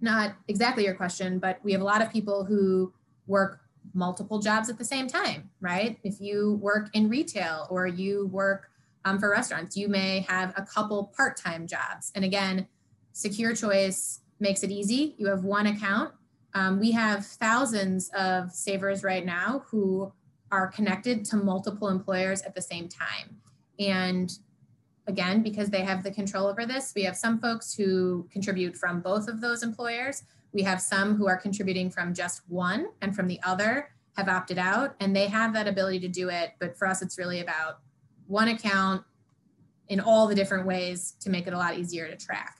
[0.00, 2.92] not exactly your question but we have a lot of people who
[3.26, 3.60] work
[3.94, 5.98] multiple jobs at the same time right?
[6.04, 8.70] If you work in retail or you work
[9.04, 12.12] um, for restaurants you may have a couple part-time jobs.
[12.14, 12.68] And again
[13.18, 15.16] Secure Choice makes it easy.
[15.18, 16.14] You have one account.
[16.54, 20.12] Um, we have thousands of savers right now who
[20.52, 23.40] are connected to multiple employers at the same time.
[23.80, 24.30] And
[25.08, 29.00] again, because they have the control over this, we have some folks who contribute from
[29.00, 30.22] both of those employers.
[30.52, 34.58] We have some who are contributing from just one and from the other have opted
[34.58, 36.52] out and they have that ability to do it.
[36.60, 37.80] But for us, it's really about
[38.28, 39.02] one account
[39.88, 42.58] in all the different ways to make it a lot easier to track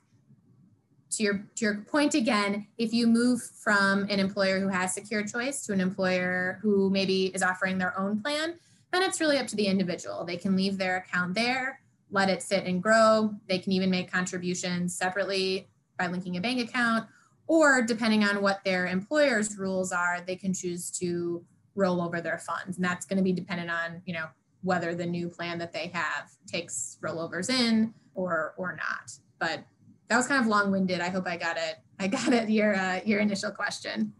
[1.10, 5.22] to your to your point again, if you move from an employer who has secure
[5.22, 8.54] choice to an employer who maybe is offering their own plan,
[8.92, 10.24] then it's really up to the individual.
[10.24, 11.80] They can leave their account there,
[12.10, 13.34] let it sit and grow.
[13.48, 17.06] They can even make contributions separately by linking a bank account,
[17.46, 21.44] or depending on what their employer's rules are, they can choose to
[21.74, 22.76] roll over their funds.
[22.76, 24.26] And that's going to be dependent on, you know,
[24.62, 29.12] whether the new plan that they have takes rollovers in or or not.
[29.38, 29.64] But
[30.08, 31.00] that was kind of long-winded.
[31.00, 31.76] I hope I got it.
[31.98, 32.48] I got it.
[32.48, 34.12] Your uh, your initial question.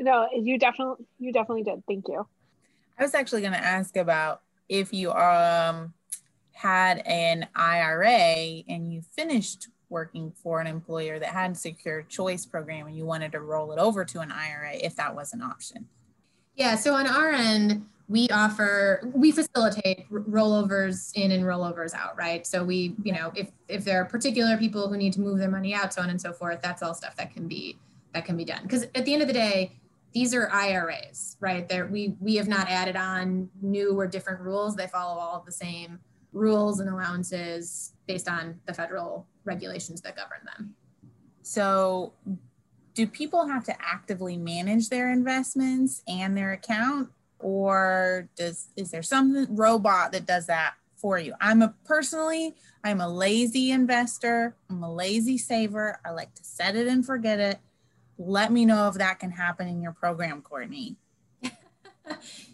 [0.00, 1.82] No, you definitely you definitely did.
[1.86, 2.26] Thank you.
[2.98, 5.92] I was actually going to ask about if you um
[6.52, 12.44] had an IRA and you finished working for an employer that had a secure choice
[12.44, 15.40] program and you wanted to roll it over to an IRA if that was an
[15.40, 15.86] option.
[16.56, 22.46] Yeah, so on our end, we offer we facilitate rollovers in and rollovers out right?
[22.46, 25.50] So we you know if if there are particular people who need to move their
[25.50, 27.78] money out so on and so forth that's all stuff that can be
[28.14, 28.62] that can be done.
[28.62, 29.72] Because at the end of the day
[30.12, 31.68] these are iras right?
[31.68, 34.74] There we we have not added on new or different rules.
[34.74, 35.98] They follow all of the same
[36.32, 40.74] rules and allowances based on the federal regulations that govern them.
[41.42, 42.12] So
[42.94, 49.02] do people have to actively manage their investments and their account or does is there
[49.02, 51.34] some robot that does that for you?
[51.40, 54.56] I'm a personally i'm a lazy investor.
[54.70, 56.00] I'm a lazy saver.
[56.04, 57.58] I like to set it and forget it.
[58.18, 60.96] Let me know if that can happen in your program courtney.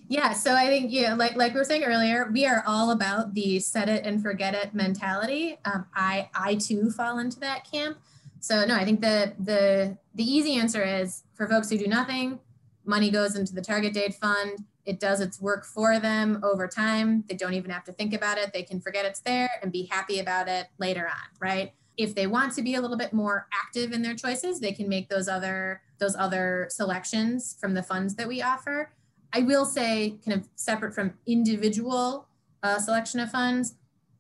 [0.07, 3.33] Yeah so i think yeah like like we were saying earlier we are all about
[3.33, 5.59] the set it and forget it mentality.
[5.65, 7.99] Um, i i too fall into that camp.
[8.41, 12.39] So no i think the the the easy answer is for folks who do nothing
[12.85, 17.25] money goes into the target date fund it does its work for them over time.
[17.29, 18.53] They don't even have to think about it.
[18.53, 21.73] They can forget it's there and be happy about it later on, right?
[21.97, 24.89] If they want to be a little bit more active in their choices, they can
[24.89, 28.93] make those other those other selections from the funds that we offer.
[29.33, 32.27] I will say, kind of separate from individual
[32.63, 33.75] uh, selection of funds,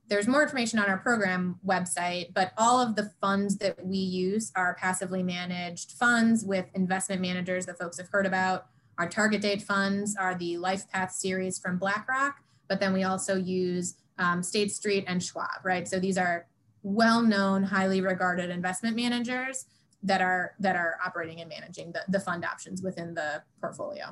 [0.08, 4.52] there's more information on our program website, but all of the funds that we use
[4.54, 8.66] are passively managed funds with investment managers that folks have heard about
[8.98, 12.36] our target date funds are the Life Path series from BlackRock,
[12.68, 15.88] but then we also use um, State Street and Schwab, right?
[15.88, 16.46] So these are
[16.82, 19.66] well-known, highly regarded investment managers
[20.02, 24.04] that are that are operating and managing the, the fund options within the portfolio.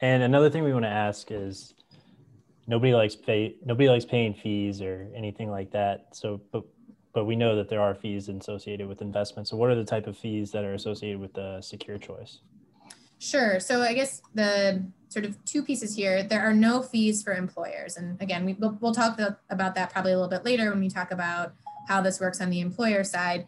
[0.00, 1.74] And another thing we want to ask is
[2.66, 6.08] nobody likes pay nobody likes paying fees or anything like that.
[6.12, 6.64] So but
[7.14, 9.50] but we know that there are fees associated with investments.
[9.50, 12.40] So what are the type of fees that are associated with the secure choice?
[13.18, 13.60] Sure.
[13.60, 17.96] So I guess the sort of two pieces here, there are no fees for employers.
[17.96, 20.88] And again, we, we'll, we'll talk about that probably a little bit later when we
[20.88, 21.54] talk about
[21.88, 23.46] how this works on the employer side.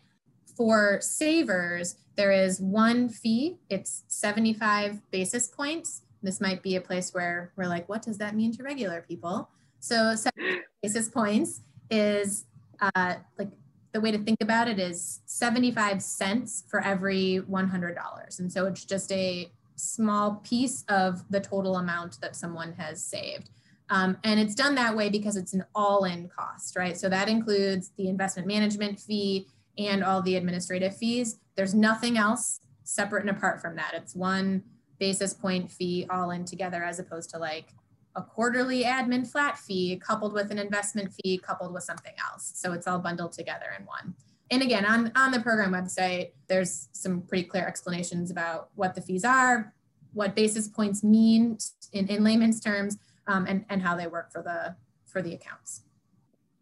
[0.56, 3.58] For savers, there is one fee.
[3.68, 6.02] It's 75 basis points.
[6.22, 9.50] This might be a place where we're like, what does that mean to regular people?
[9.80, 11.60] So 75 basis points
[11.90, 12.46] is
[12.80, 13.50] uh, like
[13.96, 18.38] the way to think about it is 75 cents for every $100.
[18.38, 23.48] And so it's just a small piece of the total amount that someone has saved.
[23.88, 26.94] Um, and it's done that way because it's an all in cost, right?
[26.94, 29.46] So that includes the investment management fee
[29.78, 31.38] and all the administrative fees.
[31.54, 33.92] There's nothing else separate and apart from that.
[33.94, 34.62] It's one
[34.98, 37.68] basis point fee all in together as opposed to like
[38.16, 42.52] a quarterly admin flat fee coupled with an investment fee coupled with something else.
[42.56, 44.14] So it's all bundled together in one
[44.50, 49.00] and again, on, on the program website, there's some pretty clear explanations about what the
[49.00, 49.74] fees are,
[50.12, 51.58] what basis points mean
[51.92, 52.96] in, in layman's terms,
[53.26, 55.82] um, and, and how they work for the for the accounts.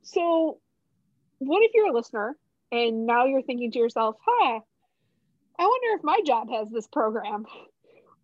[0.03, 0.59] So
[1.39, 2.37] what if you're a listener
[2.73, 4.61] and now you're thinking to yourself, huh,
[5.59, 7.45] I wonder if my job has this program.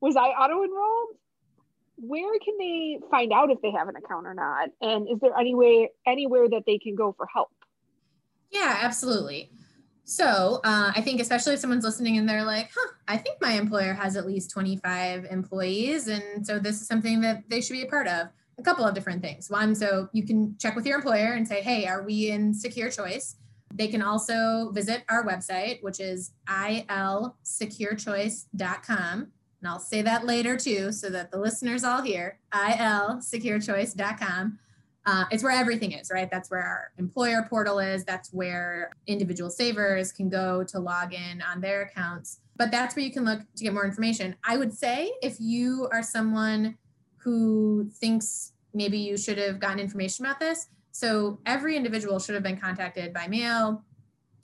[0.00, 1.08] Was I auto enrolled?
[2.00, 4.68] Where can they find out if they have an account or not?
[4.80, 7.50] And is there any way, anywhere that they can go for help?
[8.50, 9.50] Yeah, absolutely.
[10.04, 13.52] So uh, I think especially if someone's listening and they're like, huh, I think my
[13.52, 16.08] employer has at least 25 employees.
[16.08, 18.26] And so this is something that they should be a part of.
[18.58, 19.48] A couple of different things.
[19.48, 22.90] One, so you can check with your employer and say, hey, are we in secure
[22.90, 23.36] choice?
[23.72, 29.32] They can also visit our website, which is ilsecurechoice.com.
[29.60, 34.58] And I'll say that later too, so that the listeners all hear ilsecurechoice.com.
[35.06, 36.30] Uh, it's where everything is, right?
[36.30, 38.04] That's where our employer portal is.
[38.04, 42.40] That's where individual savers can go to log in on their accounts.
[42.56, 44.36] But that's where you can look to get more information.
[44.44, 46.76] I would say if you are someone
[47.16, 52.42] who thinks maybe you should have gotten information about this, so every individual should have
[52.42, 53.82] been contacted by mail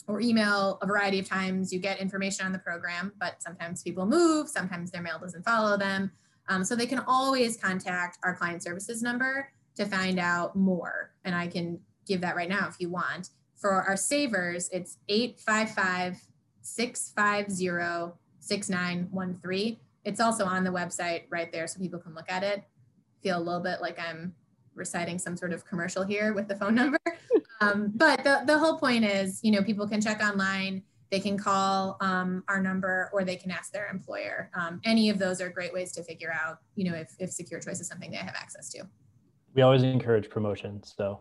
[0.06, 1.72] or email a variety of times.
[1.72, 5.76] You get information on the program, but sometimes people move, sometimes their mail doesn't follow
[5.76, 6.10] them.
[6.48, 11.12] Um, so they can always contact our client services number to find out more.
[11.24, 13.30] And I can give that right now if you want.
[13.56, 16.20] For our savers, it's 855
[16.62, 19.76] 650 6913.
[20.04, 22.62] It's also on the website right there so people can look at it.
[23.22, 24.34] Feel a little bit like I'm
[24.76, 26.98] reciting some sort of commercial here with the phone number.
[27.62, 31.38] Um, but the, the whole point is, you know, people can check online, they can
[31.38, 34.50] call um, our number, or they can ask their employer.
[34.52, 37.58] Um, any of those are great ways to figure out, you know, if, if secure
[37.58, 38.86] choice is something they have access to.
[39.54, 41.20] We always encourage promotion, so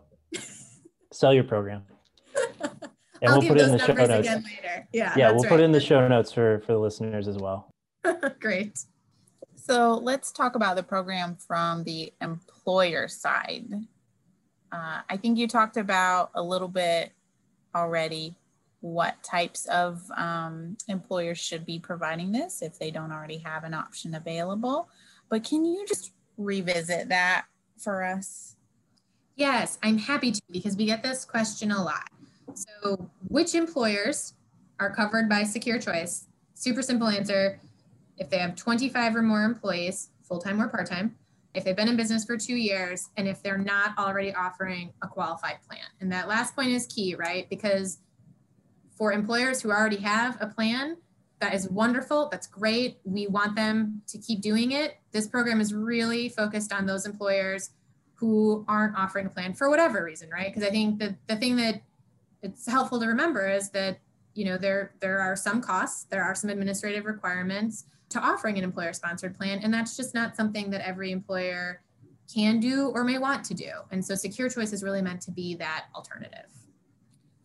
[1.12, 1.84] sell your program.
[3.22, 4.28] And I'll we'll put it in the show notes.
[4.92, 5.48] Yeah, yeah, we'll right.
[5.48, 7.70] put it in the show notes for for the listeners as well.
[8.40, 8.78] Great.
[9.66, 13.66] So let's talk about the program from the employer side.
[14.70, 17.10] Uh, I think you talked about a little bit
[17.74, 18.36] already
[18.80, 23.74] what types of um, employers should be providing this if they don't already have an
[23.74, 24.88] option available.
[25.28, 27.46] But can you just revisit that
[27.76, 28.54] for us?
[29.34, 32.08] Yes, I'm happy to because we get this question a lot.
[32.54, 34.34] So, which employers
[34.78, 36.28] are covered by Secure Choice?
[36.54, 37.60] Super simple answer
[38.18, 41.16] if they have 25 or more employees, full time or part time,
[41.54, 45.08] if they've been in business for two years, and if they're not already offering a
[45.08, 45.86] qualified plan.
[46.00, 47.48] And that last point is key, right?
[47.48, 47.98] Because
[48.96, 50.98] for employers who already have a plan,
[51.40, 52.28] that is wonderful.
[52.30, 52.98] That's great.
[53.04, 54.98] We want them to keep doing it.
[55.12, 57.70] This program is really focused on those employers
[58.14, 60.52] who aren't offering a plan for whatever reason, right?
[60.52, 61.82] Because I think that the thing that
[62.42, 63.98] it's helpful to remember is that
[64.34, 67.84] you know there there are some costs, there are some administrative requirements
[68.16, 69.60] to offering an employer sponsored plan.
[69.62, 71.82] And that's just not something that every employer
[72.32, 73.70] can do or may want to do.
[73.90, 76.50] And so Secure Choice is really meant to be that alternative.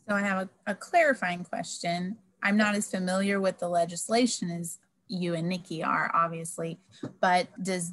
[0.07, 2.17] So I have a, a clarifying question.
[2.41, 6.80] I'm not as familiar with the legislation as you and Nikki are, obviously,
[7.19, 7.91] but does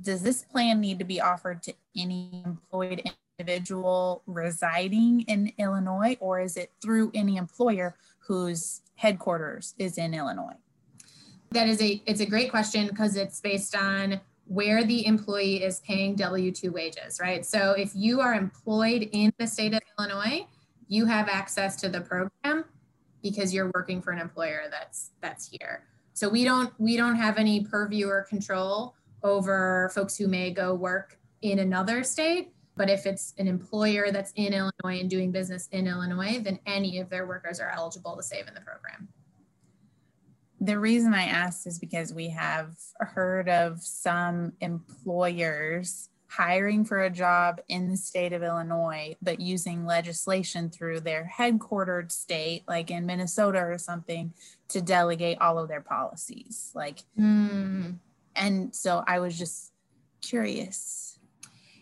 [0.00, 3.02] does this plan need to be offered to any employed
[3.38, 10.56] individual residing in Illinois, or is it through any employer whose headquarters is in Illinois?
[11.54, 15.80] That is a it's a great question because it's based on where the employee is
[15.80, 17.46] paying W2 wages, right?
[17.46, 20.46] So if you are employed in the state of Illinois,
[20.88, 22.64] you have access to the program
[23.22, 25.84] because you're working for an employer that's that's here.
[26.12, 30.74] So we don't we don't have any purview or control over folks who may go
[30.74, 35.68] work in another state, but if it's an employer that's in Illinois and doing business
[35.72, 39.08] in Illinois, then any of their workers are eligible to save in the program
[40.64, 47.10] the reason I asked is because we have heard of some employers hiring for a
[47.10, 53.06] job in the state of Illinois, but using legislation through their headquartered state, like in
[53.06, 54.32] Minnesota or something,
[54.68, 56.72] to delegate all of their policies.
[56.74, 57.96] Like, mm.
[58.34, 59.72] and so I was just
[60.22, 61.18] curious.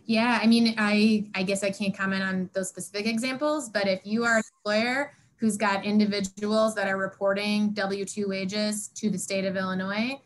[0.04, 4.00] Yeah, I mean, I I guess I can't comment on those specific examples, but if
[4.04, 9.18] you are an employer who's got individuals that are reporting W 2 wages to the
[9.18, 10.16] state of Illinois,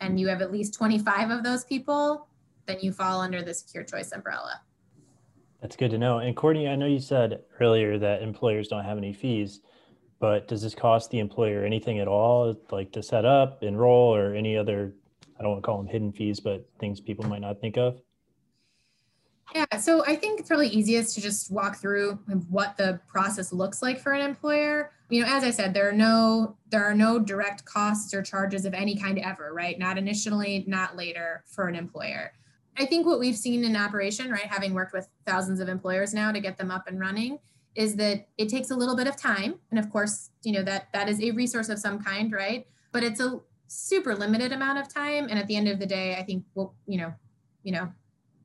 [0.00, 2.28] and you have at least 25 of those people,
[2.66, 4.60] then you fall under the secure choice umbrella.
[5.60, 6.20] That's good to know.
[6.20, 9.60] And Courtney, I know you said earlier that employers don't have any fees,
[10.20, 14.36] but does this cost the employer anything at all, like to set up, enroll, or
[14.36, 14.94] any other,
[15.36, 18.00] I don't want to call them hidden fees, but things people might not think of?
[19.54, 23.82] Yeah, so I think it's probably easiest to just walk through what the process looks
[23.82, 24.92] like for an employer.
[25.08, 28.64] You know, as I said, there are no there are no direct costs or charges
[28.64, 29.76] of any kind ever, right?
[29.78, 32.32] Not initially, not later for an employer.
[32.78, 36.30] I think what we've seen in operation, right, having worked with thousands of employers now
[36.30, 37.40] to get them up and running,
[37.74, 39.56] is that it takes a little bit of time.
[39.70, 42.68] And of course, you know, that that is a resource of some kind, right?
[42.92, 45.26] But it's a super limited amount of time.
[45.28, 47.12] And at the end of the day, I think, well, you know,
[47.64, 47.92] you know,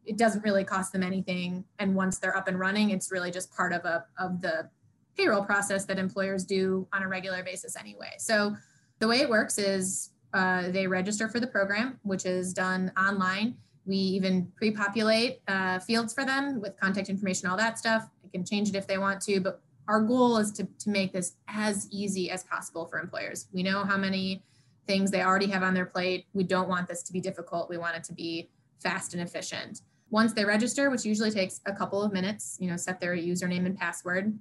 [0.06, 1.66] it doesn't really cost them anything.
[1.80, 4.70] And once they're up and running, it's really just part of a of the
[5.18, 8.12] payroll process that employers do on a regular basis anyway.
[8.18, 8.56] So
[9.00, 13.56] the way it works is uh, they register for the program, which is done online.
[13.86, 18.10] We even pre-populate uh, fields for them with contact information, all that stuff.
[18.24, 21.14] They can change it if they want to, but our goal is to, to make
[21.14, 23.48] this as easy as possible for employers.
[23.54, 24.44] We know how many
[24.88, 26.26] things they already have on their plate.
[26.34, 27.70] We don't want this to be difficult.
[27.70, 28.50] We want it to be
[28.82, 29.82] fast and efficient.
[30.10, 33.66] Once they register, which usually takes a couple of minutes, you know, set their username
[33.66, 34.38] and password.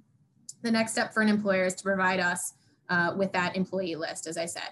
[0.61, 2.53] The next step for an employer is to provide us
[2.89, 4.69] uh, with that employee list, as I said.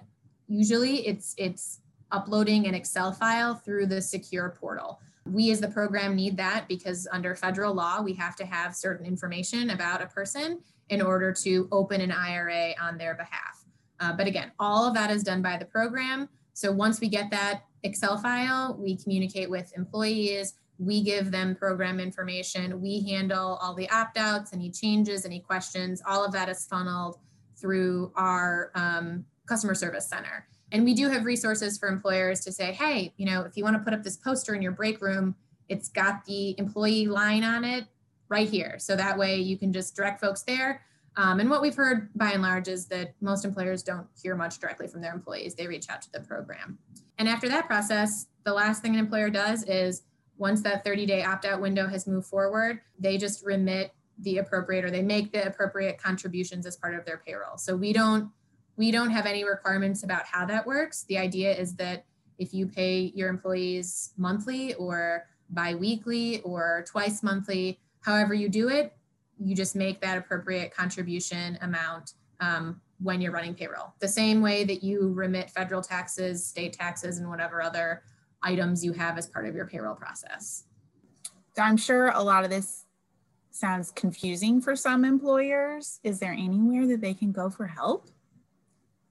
[0.48, 1.82] Usually it's, it's
[2.12, 5.00] uploading an Excel file through the secure portal.
[5.26, 9.06] We as the program need that because under federal law, we have to have certain
[9.06, 13.66] information about a person in order to open an IRA on their behalf.
[14.00, 16.28] Uh, but again, all of that is done by the program.
[16.54, 22.00] So once we get that Excel file, we communicate with employees, we give them program
[22.00, 26.66] information, we handle all the opt outs, any changes, any questions, all of that is
[26.66, 27.18] funneled
[27.56, 30.48] through our um, customer service center.
[30.72, 33.76] And we do have resources for employers to say, hey, you know, if you want
[33.76, 35.36] to put up this poster in your break room,
[35.70, 37.86] it's got the employee line on it
[38.28, 38.76] right here.
[38.80, 40.82] So that way you can just direct folks there.
[41.16, 44.60] Um, and what we've heard by and large is that most employers don't hear much
[44.60, 45.54] directly from their employees.
[45.54, 46.80] They reach out to the program.
[47.20, 50.02] And after that process, the last thing an employer does is
[50.38, 54.86] once that 30 day opt out window has moved forward, they just remit the appropriate
[54.86, 57.58] or they make the appropriate contributions as part of their payroll.
[57.58, 58.30] So we don't
[58.76, 61.04] we don't have any requirements about how that works.
[61.04, 62.06] The idea is that
[62.40, 68.96] if you pay your employees monthly or biweekly or twice monthly, however you do it,
[69.38, 73.94] you just make that appropriate contribution amount um, when you're running payroll.
[74.00, 78.04] The same way that you remit federal taxes, state taxes, and whatever other
[78.44, 80.66] items you have as part of your payroll process.
[81.56, 82.86] So I'm sure a lot of this
[83.52, 86.00] sounds confusing for some employers.
[86.04, 88.10] Is there anywhere that they can go for help?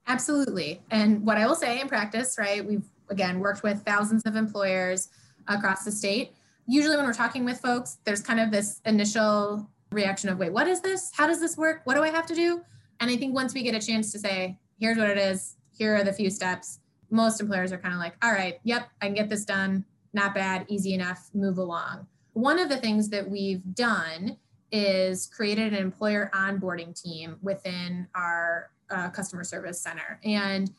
[0.07, 0.81] Absolutely.
[0.91, 5.09] And what I will say in practice, right, we've again worked with thousands of employers
[5.47, 6.33] across the state.
[6.67, 10.67] Usually, when we're talking with folks, there's kind of this initial reaction of, wait, what
[10.67, 11.11] is this?
[11.13, 11.81] How does this work?
[11.85, 12.61] What do I have to do?
[12.99, 15.95] And I think once we get a chance to say, here's what it is, here
[15.95, 16.79] are the few steps,
[17.13, 19.85] most employers are kind of like, all right, yep, I can get this done.
[20.13, 22.07] Not bad, easy enough, move along.
[22.33, 24.37] One of the things that we've done
[24.71, 30.19] is created an employer onboarding team within our uh, customer service center.
[30.23, 30.71] And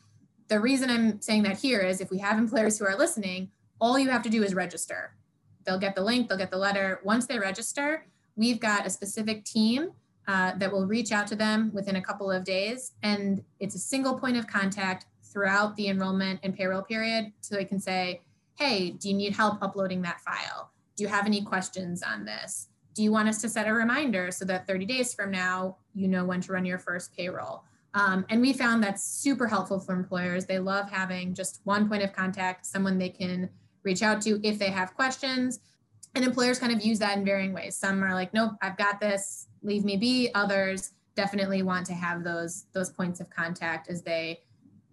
[0.49, 3.97] the reason I'm saying that here is if we have employers who are listening, all
[3.97, 5.15] you have to do is register.
[5.65, 6.99] They'll get the link, they'll get the letter.
[7.03, 8.05] Once they register,
[8.35, 9.91] we've got a specific team
[10.27, 12.91] uh, that will reach out to them within a couple of days.
[13.01, 15.05] And it's a single point of contact
[15.35, 17.33] throughout the enrollment and payroll period.
[17.41, 18.21] So they can say,
[18.55, 20.71] hey, do you need help uploading that file?
[20.95, 22.69] Do you have any questions on this?
[22.93, 26.07] Do you want us to set a reminder so that 30 days from now, you
[26.07, 27.65] know when to run your first payroll?
[27.93, 30.45] Um, and we found that's super helpful for employers.
[30.45, 33.49] They love having just one point of contact, someone they can
[33.83, 35.59] reach out to if they have questions.
[36.15, 37.75] And employers kind of use that in varying ways.
[37.75, 40.29] Some are like, nope, I've got this, leave me be.
[40.33, 44.39] Others definitely want to have those, those points of contact as they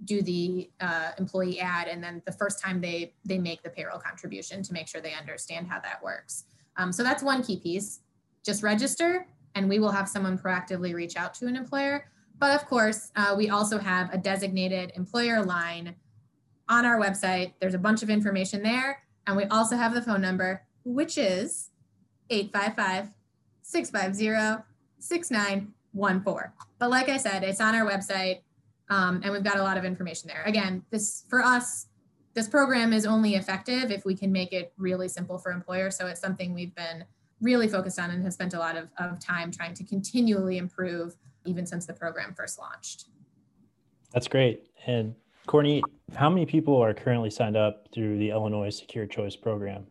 [0.05, 3.98] do the uh, employee add and then the first time they they make the payroll
[3.98, 6.44] contribution to make sure they understand how that works
[6.76, 8.00] um, so that's one key piece
[8.44, 12.07] just register and we will have someone proactively reach out to an employer
[12.42, 15.94] but of course, uh, we also have a designated employer line
[16.68, 17.53] on our website.
[17.61, 19.05] There's a bunch of information there.
[19.28, 21.70] And we also have the phone number, which is
[22.30, 23.12] 855
[23.62, 24.64] 650
[24.98, 26.53] 6914.
[26.80, 28.40] But like I said, it's on our website
[28.93, 30.43] um, and we've got a lot of information there.
[30.45, 31.86] Again, this for us,
[32.34, 35.97] this program is only effective if we can make it really simple for employers.
[35.97, 37.05] So it's something we've been
[37.40, 41.16] really focused on and have spent a lot of, of time trying to continually improve
[41.47, 43.07] even since the program first launched.
[44.12, 44.68] That's great.
[44.86, 45.14] And
[45.47, 45.82] Courtney,
[46.14, 49.86] how many people are currently signed up through the Illinois Secure Choice program?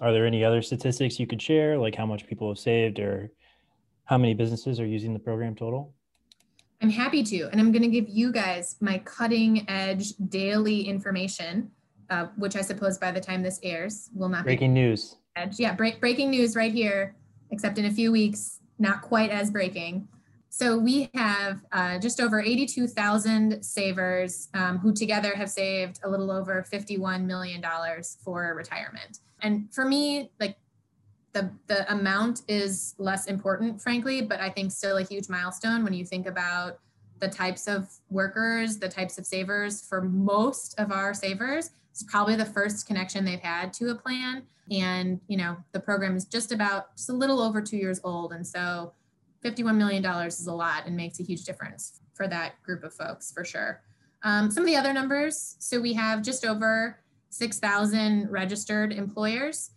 [0.00, 3.30] Are there any other statistics you could share, like how much people have saved or
[4.04, 5.94] how many businesses are using the program total?
[6.82, 7.48] I'm happy to.
[7.52, 11.70] And I'm going to give you guys my cutting edge daily information,
[12.10, 15.16] uh, which I suppose by the time this airs will not be breaking news.
[15.36, 15.58] Edge.
[15.58, 17.14] Yeah, break, breaking news right here,
[17.50, 20.08] except in a few weeks, not quite as breaking.
[20.48, 26.30] So we have uh, just over 82,000 savers um, who together have saved a little
[26.30, 27.64] over $51 million
[28.22, 29.20] for retirement.
[29.40, 30.56] And for me, like
[31.32, 35.92] the the amount is less important, frankly, but I think still a huge milestone when
[35.92, 36.78] you think about
[37.20, 39.86] the types of workers, the types of savers.
[39.86, 44.42] For most of our savers, it's probably the first connection they've had to a plan.
[44.70, 48.32] And you know, the program is just about just a little over two years old,
[48.32, 48.92] and so
[49.44, 53.32] $51 million is a lot and makes a huge difference for that group of folks
[53.32, 53.82] for sure.
[54.22, 59.70] Um, some of the other numbers, so we have just over 6,000 registered employers.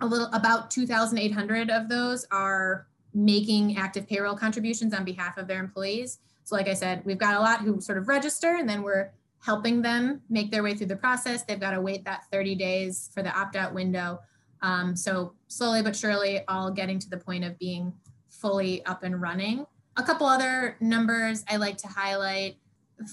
[0.00, 5.60] A little about 2,800 of those are making active payroll contributions on behalf of their
[5.60, 6.18] employees.
[6.44, 9.10] So like I said, we've got a lot who sort of register and then we're
[9.44, 11.42] helping them make their way through the process.
[11.42, 14.20] They've got to wait that 30 days for the opt-out window.
[14.62, 17.92] Um, so slowly but surely, all getting to the point of being
[18.28, 19.66] fully up and running.
[19.96, 22.56] A couple other numbers I like to highlight.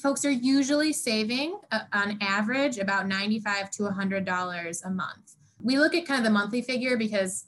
[0.01, 5.35] Folks are usually saving uh, on average about 95 to $100 a month.
[5.61, 7.45] We look at kind of the monthly figure because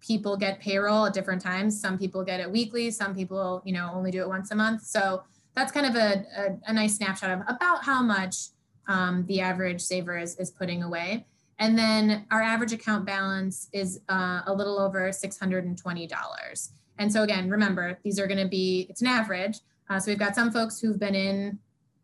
[0.00, 1.80] people get payroll at different times.
[1.80, 4.82] Some people get it weekly, some people, you know, only do it once a month.
[4.82, 5.22] So
[5.54, 8.48] that's kind of a, a, a nice snapshot of about how much
[8.88, 11.26] um, the average saver is, is putting away.
[11.58, 16.70] And then our average account balance is uh, a little over $620.
[16.98, 19.60] And so again, remember, these are going to be, it's an average.
[19.88, 21.58] Uh, so we've got some folks who've been in,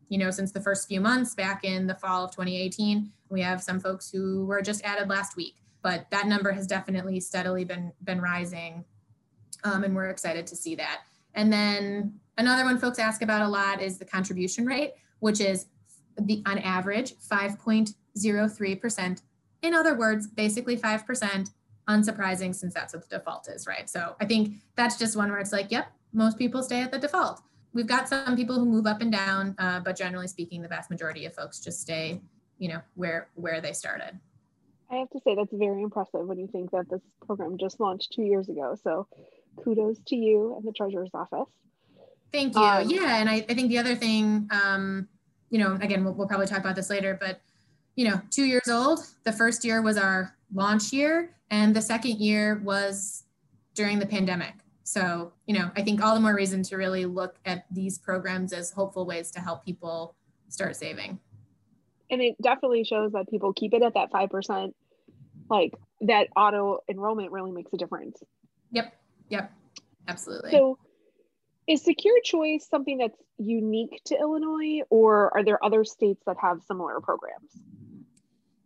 [0.09, 3.11] you know, since the first few months back in the fall of 2018.
[3.29, 7.19] We have some folks who were just added last week, but that number has definitely
[7.19, 8.85] steadily been, been rising.
[9.63, 11.01] Um, and we're excited to see that.
[11.33, 15.65] And then another one folks ask about a lot is the contribution rate, which is
[16.19, 19.21] the on average 5.03%.
[19.61, 21.51] In other words, basically 5%
[21.87, 23.89] unsurprising since that's what the default is, right?
[23.89, 26.99] So I think that's just one where it's like, yep, most people stay at the
[26.99, 27.41] default.
[27.73, 30.89] We've got some people who move up and down, uh, but generally speaking, the vast
[30.89, 32.21] majority of folks just stay,
[32.57, 34.19] you know, where where they started.
[34.89, 38.13] I have to say that's very impressive when you think that this program just launched
[38.13, 38.75] two years ago.
[38.81, 39.07] So
[39.63, 41.49] kudos to you and the treasurer's office.
[42.31, 42.61] Thank you.
[42.61, 45.07] Um, yeah, and I, I think the other thing, um,
[45.49, 47.41] you know, again, we'll, we'll probably talk about this later, but
[47.95, 48.99] you know, two years old.
[49.23, 53.23] The first year was our launch year, and the second year was
[53.73, 54.53] during the pandemic.
[54.83, 58.53] So, you know, I think all the more reason to really look at these programs
[58.53, 60.15] as hopeful ways to help people
[60.47, 61.19] start saving.
[62.09, 64.73] And it definitely shows that people keep it at that 5%.
[65.49, 68.21] Like that auto enrollment really makes a difference.
[68.71, 68.93] Yep.
[69.29, 69.51] Yep.
[70.07, 70.51] Absolutely.
[70.51, 70.77] So,
[71.67, 76.63] is secure choice something that's unique to Illinois, or are there other states that have
[76.63, 77.51] similar programs?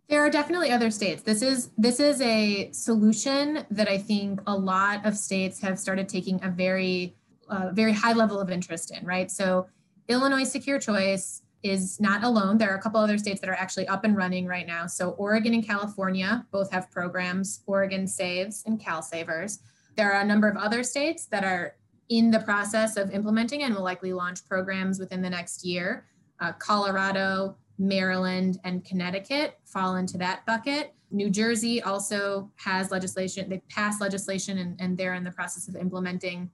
[0.07, 1.23] There are definitely other states.
[1.23, 6.09] This is this is a solution that I think a lot of states have started
[6.09, 7.15] taking a very
[7.49, 9.31] uh, very high level of interest in, right?
[9.31, 9.67] So
[10.07, 12.57] Illinois Secure Choice is not alone.
[12.57, 14.88] There are a couple other states that are actually up and running right now.
[14.88, 19.59] So Oregon and California both have programs, Oregon Saves and Cal Savers.
[19.95, 21.76] There are a number of other states that are
[22.09, 26.05] in the process of implementing and will likely launch programs within the next year.
[26.39, 30.93] Uh, Colorado, Maryland and Connecticut fall into that bucket.
[31.12, 35.76] New Jersey also has legislation, they passed legislation and, and they're in the process of
[35.76, 36.49] implementing.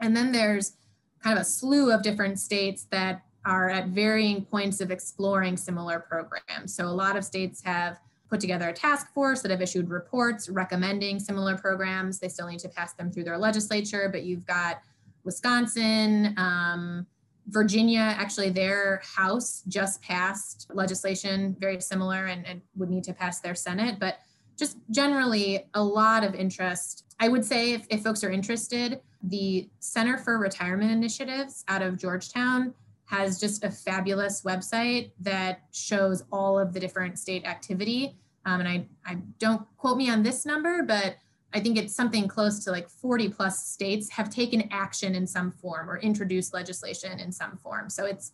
[0.00, 0.76] And then there's
[1.22, 6.00] kind of a slew of different states that are at varying points of exploring similar
[6.00, 6.74] programs.
[6.74, 7.98] So a lot of states have
[8.30, 12.18] put together a task force that have issued reports recommending similar programs.
[12.18, 14.80] They still need to pass them through their legislature, but you've got
[15.24, 17.06] Wisconsin, um,
[17.48, 23.40] Virginia, actually, their House just passed legislation very similar and, and, would need to pass
[23.40, 23.98] their Senate.
[24.00, 24.18] But
[24.58, 27.04] just generally, a lot of interest.
[27.20, 31.98] I would say if, if folks are interested, the Center for Retirement Initiatives out of
[31.98, 32.72] Georgetown
[33.06, 38.16] has just a fabulous website that shows all of the different state activity.
[38.46, 41.16] Um, and I, I don't quote me on this number, but
[41.52, 45.52] I think it's something close to like 40 plus states have taken action in some
[45.52, 47.88] form or introduced legislation in some form.
[47.88, 48.32] So it's,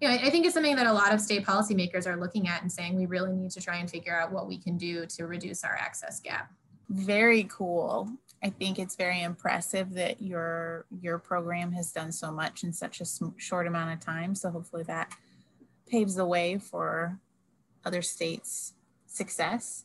[0.00, 2.62] you know, I think it's something that a lot of state policymakers are looking at
[2.62, 5.26] and saying we really need to try and figure out what we can do to
[5.26, 6.50] reduce our access gap.
[6.88, 8.08] Very cool.
[8.42, 13.00] I think it's very impressive that your your program has done so much in such
[13.00, 13.06] a
[13.36, 14.34] short amount of time.
[14.34, 15.12] So hopefully that
[15.88, 17.18] paves the way for
[17.84, 18.74] other states'
[19.06, 19.84] success.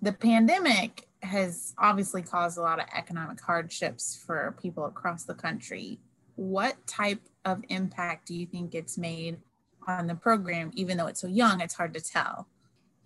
[0.00, 5.98] The pandemic has obviously caused a lot of economic hardships for people across the country.
[6.36, 9.38] What type of impact do you think it's made
[9.86, 11.60] on the program, even though it's so young?
[11.60, 12.48] It's hard to tell.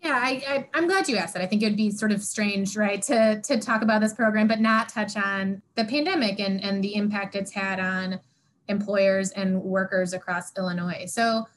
[0.03, 1.43] Yeah, I, I, am glad you asked that.
[1.43, 4.47] I think it would be sort of strange, right, to, to talk about this program,
[4.47, 8.21] but not touch on the pandemic and, and the impact it's had on
[8.69, 11.05] employers and workers across Illinois.
[11.07, 11.49] So,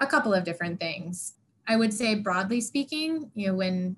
[0.00, 1.34] a couple of different things.
[1.68, 3.96] I would say, broadly speaking, you know, when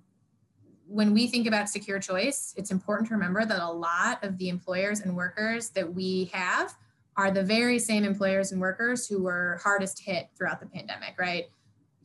[0.86, 4.50] when we think about secure choice, it's important to remember that a lot of the
[4.50, 6.74] employers and workers that we have
[7.16, 11.46] are the very same employers and workers who were hardest hit throughout the pandemic, right?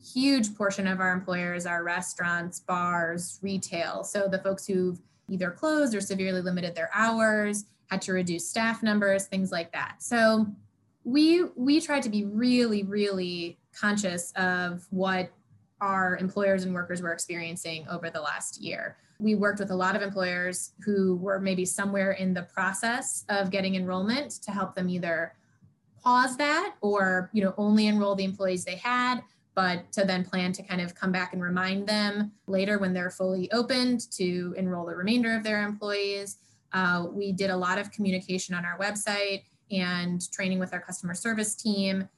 [0.02, 4.02] Huge portion of our employers are restaurants, bars, retail.
[4.04, 4.98] So the folks who've
[5.28, 9.96] either closed or severely limited their hours, had to reduce staff numbers, things like that.
[9.98, 10.46] So
[11.04, 15.30] we we tried to be really, really conscious of what
[15.80, 18.96] our employers and workers were experiencing over the last year.
[19.18, 23.50] We worked with a lot of employers who were maybe somewhere in the process of
[23.50, 25.34] getting enrollment to help them either
[26.02, 29.20] pause that or you know only enroll the employees they had
[29.54, 33.10] but to then plan to kind of come back and remind them later when they're
[33.10, 36.38] fully opened to enroll the remainder of their employees
[36.72, 41.14] uh, we did a lot of communication on our website and training with our customer
[41.14, 42.08] service team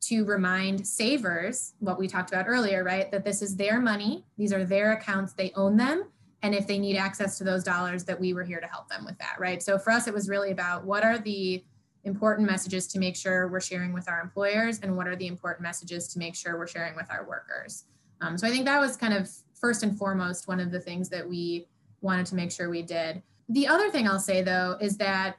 [0.00, 3.10] to remind savers what we talked about earlier, right?
[3.10, 6.04] That this is their money, these are their accounts, they own them.
[6.42, 9.04] And if they need access to those dollars, that we were here to help them
[9.04, 9.60] with that, right?
[9.60, 11.64] So for us, it was really about what are the
[12.08, 15.62] important messages to make sure we're sharing with our employers and what are the important
[15.62, 17.84] messages to make sure we're sharing with our workers.
[18.20, 21.08] Um, so I think that was kind of first and foremost one of the things
[21.10, 21.68] that we
[22.00, 23.22] wanted to make sure we did.
[23.48, 25.36] The other thing I'll say though is that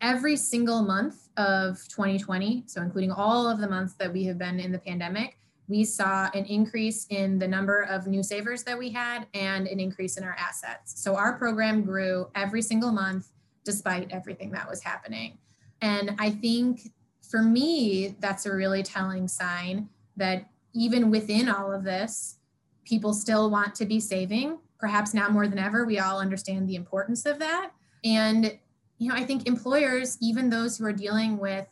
[0.00, 4.60] every single month of 2020, so including all of the months that we have been
[4.60, 5.38] in the pandemic,
[5.68, 9.78] we saw an increase in the number of new savers that we had and an
[9.78, 11.02] increase in our assets.
[11.02, 13.28] So our program grew every single month
[13.64, 15.36] despite everything that was happening.
[15.80, 21.84] And I think for me, that's a really telling sign that even within all of
[21.84, 22.38] this,
[22.84, 24.58] people still want to be saving.
[24.78, 27.72] Perhaps now more than ever, we all understand the importance of that.
[28.04, 28.58] And
[28.98, 31.66] you know, I think employers, even those who are dealing with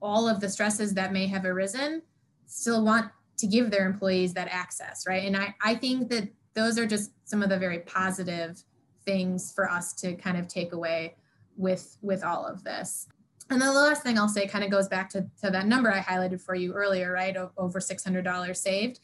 [0.00, 2.02] all of the stresses that may have arisen,
[2.46, 5.24] still want to give their employees that access, right?
[5.24, 8.62] And I, I think that those are just some of the very positive
[9.04, 11.14] things for us to kind of take away
[11.58, 13.08] with with all of this.
[13.50, 15.90] And then the last thing I'll say kind of goes back to, to that number
[15.92, 17.34] I highlighted for you earlier, right?
[17.36, 19.00] O- over $600 saved.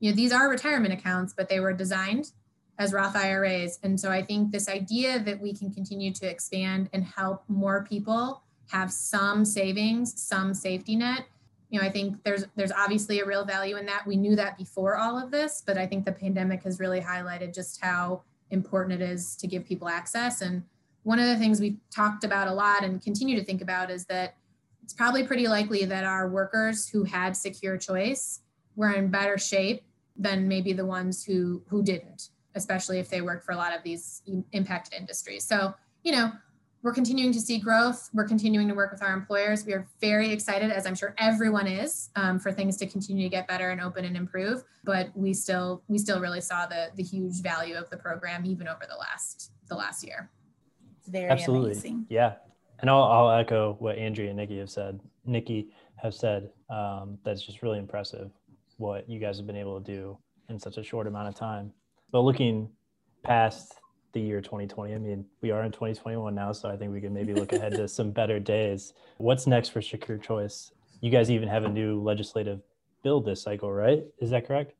[0.00, 2.32] You know, these are retirement accounts, but they were designed
[2.78, 3.78] as Roth IRAs.
[3.82, 7.84] And so I think this idea that we can continue to expand and help more
[7.88, 11.24] people have some savings, some safety net.
[11.70, 14.06] You know, I think there's there's obviously a real value in that.
[14.06, 17.54] We knew that before all of this, but I think the pandemic has really highlighted
[17.54, 20.42] just how important it is to give people access.
[20.42, 20.62] And
[21.06, 24.06] one of the things we've talked about a lot and continue to think about is
[24.06, 24.36] that
[24.82, 28.40] it's probably pretty likely that our workers who had secure choice
[28.74, 29.82] were in better shape
[30.16, 33.82] than maybe the ones who who didn't especially if they work for a lot of
[33.84, 35.44] these impacted industries.
[35.44, 36.32] So, you know,
[36.82, 38.08] we're continuing to see growth.
[38.12, 39.66] We're continuing to work with our employers.
[39.66, 43.28] We are very excited, as I'm sure everyone is, um, for things to continue to
[43.28, 44.62] get better and open and improve.
[44.84, 48.68] But we still we still really saw the the huge value of the program even
[48.68, 50.30] over the last the last year.
[51.06, 51.70] It's very Absolutely.
[51.70, 52.06] amazing.
[52.08, 52.32] Yeah,
[52.80, 54.98] and I'll, I'll echo what Andrea and Nikki have said.
[55.24, 55.68] Nikki
[56.02, 58.32] have said um, that's just really impressive
[58.78, 61.72] what you guys have been able to do in such a short amount of time.
[62.10, 62.68] But looking
[63.22, 63.74] past
[64.14, 67.14] the year 2020, I mean, we are in 2021 now, so I think we can
[67.14, 68.92] maybe look ahead to some better days.
[69.18, 70.72] What's next for Secure Choice?
[71.00, 72.62] You guys even have a new legislative
[73.04, 74.02] bill this cycle, right?
[74.18, 74.72] Is that correct?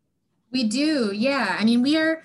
[0.51, 1.57] We do, yeah.
[1.57, 2.23] I mean, we are.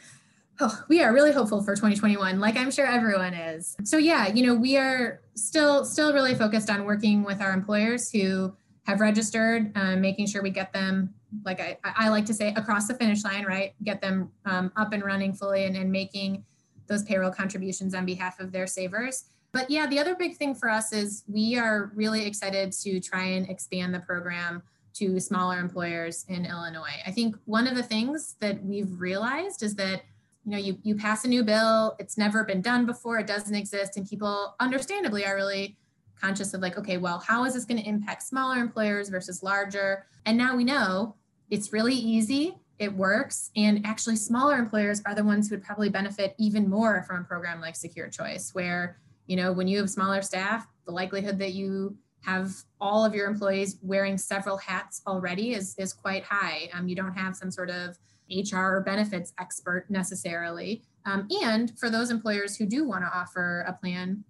[0.59, 4.45] Oh, we are really hopeful for 2021 like i'm sure everyone is so yeah you
[4.45, 9.71] know we are still still really focused on working with our employers who have registered
[9.75, 11.13] uh, making sure we get them
[11.45, 13.73] like I, I like to say across the finish line, right?
[13.83, 16.43] Get them um, up and running fully and, and making
[16.87, 19.25] those payroll contributions on behalf of their savers.
[19.53, 23.23] But yeah, the other big thing for us is we are really excited to try
[23.23, 27.01] and expand the program to smaller employers in Illinois.
[27.05, 30.03] I think one of the things that we've realized is that
[30.45, 33.55] you know you, you pass a new bill, it's never been done before, it doesn't
[33.55, 35.77] exist, and people understandably are really
[36.19, 40.05] conscious of like, okay, well, how is this going to impact smaller employers versus larger?
[40.25, 41.15] And now we know
[41.49, 45.89] it's really easy, it works, and actually smaller employers are the ones who would probably
[45.89, 49.89] benefit even more from a program like Secure Choice, where you know when you have
[49.89, 55.53] smaller staff, the likelihood that you have all of your employees wearing several hats already
[55.53, 56.69] is is quite high.
[56.73, 57.97] Um, you don't have some sort of
[58.31, 60.83] HR or benefits expert necessarily.
[61.05, 64.23] Um, and for those employers who do want to offer a plan,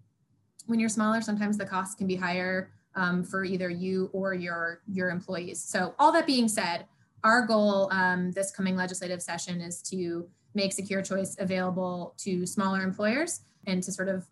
[0.68, 4.82] when you're smaller, sometimes the cost can be higher um, for either you or your
[4.88, 5.64] your employees.
[5.64, 6.86] So all that being said,
[7.24, 12.82] our goal um, this coming legislative session is to make secure choice available to smaller
[12.82, 14.26] employers and to sort of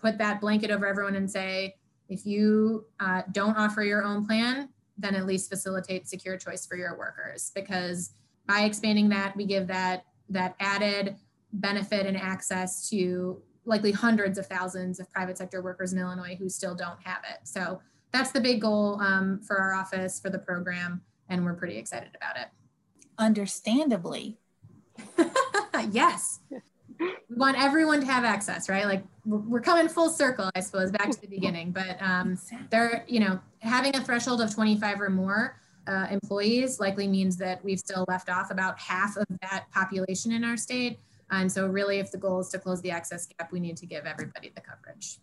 [0.00, 1.74] put that blanket over everyone and say,
[2.08, 4.68] if you uh, don't offer your own plan,
[4.98, 7.50] then at least facilitate secure choice for your workers.
[7.54, 8.12] Because
[8.46, 11.16] by expanding that, we give that that added
[11.52, 16.48] benefit and access to likely hundreds of thousands of private sector workers in Illinois who
[16.48, 17.46] still don't have it.
[17.46, 17.80] So
[18.12, 22.10] that's the big goal um, for our office for the program, and we're pretty excited
[22.16, 22.48] about it.
[23.18, 24.38] Understandably.
[25.90, 26.40] yes.
[27.00, 28.86] We want everyone to have access, right?
[28.86, 31.72] Like we're coming full circle, I suppose, back to the beginning.
[31.72, 32.38] But um,
[32.70, 35.56] there, you know, having a threshold of 25 or more
[35.86, 40.44] uh, employees likely means that we've still left off about half of that population in
[40.44, 40.98] our state.
[41.30, 43.86] And so, really, if the goal is to close the access gap, we need to
[43.86, 45.18] give everybody the coverage.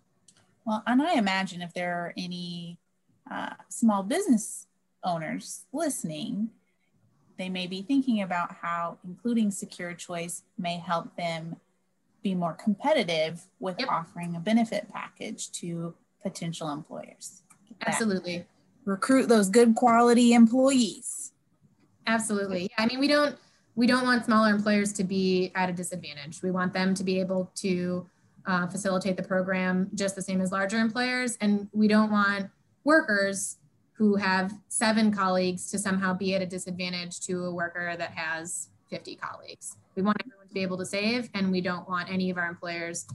[0.65, 2.77] Well, and I imagine if there are any
[3.29, 4.67] uh, small business
[5.03, 6.49] owners listening,
[7.37, 11.55] they may be thinking about how including secure choice may help them
[12.21, 13.89] be more competitive with yep.
[13.89, 17.41] offering a benefit package to potential employers.
[17.85, 18.45] Absolutely.
[18.85, 21.31] Recruit those good quality employees.
[22.07, 22.69] Absolutely.
[22.77, 23.35] I mean, we don't
[23.75, 26.41] we don't want smaller employers to be at a disadvantage.
[26.41, 28.05] We want them to be able to
[28.45, 31.37] uh, facilitate the program just the same as larger employers.
[31.41, 32.49] And we don't want
[32.83, 33.57] workers
[33.93, 38.69] who have seven colleagues to somehow be at a disadvantage to a worker that has
[38.89, 39.77] 50 colleagues.
[39.95, 42.47] We want everyone to be able to save, and we don't want any of our
[42.47, 43.05] employers,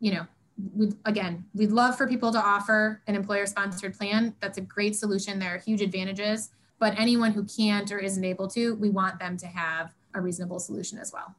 [0.00, 0.26] you know,
[0.74, 4.34] we, again, we'd love for people to offer an employer sponsored plan.
[4.40, 5.38] That's a great solution.
[5.38, 9.36] There are huge advantages, but anyone who can't or isn't able to, we want them
[9.38, 11.34] to have a reasonable solution as well.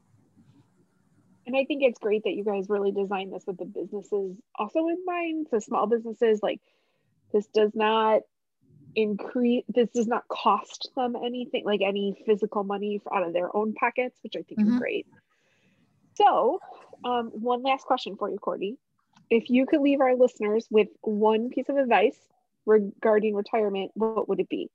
[1.46, 4.88] And I think it's great that you guys really designed this with the businesses also
[4.88, 5.48] in mind.
[5.50, 6.62] So small businesses, like
[7.34, 8.22] this does not
[8.96, 13.74] increase, this does not cost them anything, like any physical money out of their own
[13.74, 14.74] pockets, which I think mm-hmm.
[14.74, 15.08] is great.
[16.14, 16.60] So,
[17.04, 18.78] um, one last question for you, Courtney.
[19.30, 22.18] If you could leave our listeners with one piece of advice
[22.66, 24.70] regarding retirement, what would it be?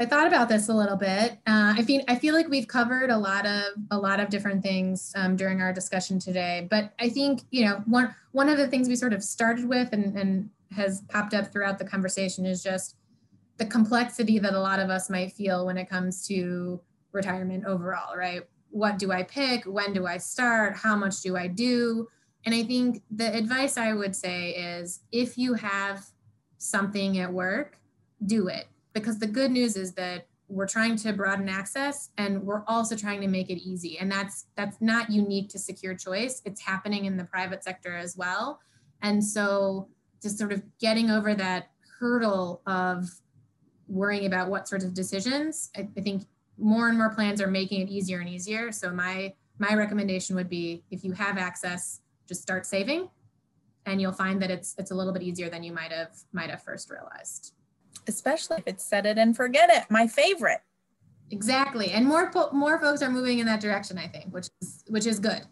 [0.00, 1.32] I thought about this a little bit.
[1.46, 4.62] Uh, I feel I feel like we've covered a lot of a lot of different
[4.62, 6.66] things um, during our discussion today.
[6.70, 9.92] But I think you know one one of the things we sort of started with
[9.92, 12.96] and, and has popped up throughout the conversation is just
[13.58, 16.80] the complexity that a lot of us might feel when it comes to
[17.12, 18.16] retirement overall.
[18.16, 18.40] Right?
[18.70, 19.64] What do I pick?
[19.64, 20.76] When do I start?
[20.76, 22.08] How much do I do?
[22.44, 26.04] And I think the advice I would say is if you have
[26.58, 27.78] something at work,
[28.24, 28.66] do it.
[28.92, 33.20] Because the good news is that we're trying to broaden access and we're also trying
[33.20, 33.98] to make it easy.
[33.98, 36.42] And that's that's not unique to secure choice.
[36.44, 38.60] It's happening in the private sector as well.
[39.00, 39.88] And so
[40.20, 43.08] just sort of getting over that hurdle of
[43.86, 46.24] worrying about what sorts of decisions I, I think
[46.58, 48.72] more and more plans are making it easier and easier.
[48.72, 53.08] So my my recommendation would be if you have access just start saving
[53.86, 56.50] and you'll find that it's it's a little bit easier than you might have might
[56.50, 57.52] have first realized
[58.08, 59.84] especially if it's set it and forget it.
[59.90, 60.60] My favorite.
[61.30, 63.98] Exactly, and more more folks are moving in that direction.
[63.98, 65.42] I think, which is which is good.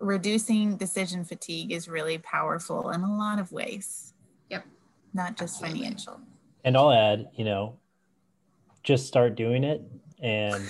[0.00, 4.14] Reducing decision fatigue is really powerful in a lot of ways.
[4.48, 4.64] Yep.
[5.12, 5.80] Not just Absolutely.
[5.80, 6.20] financial.
[6.64, 7.76] And I'll add, you know,
[8.82, 9.82] just start doing it
[10.22, 10.62] and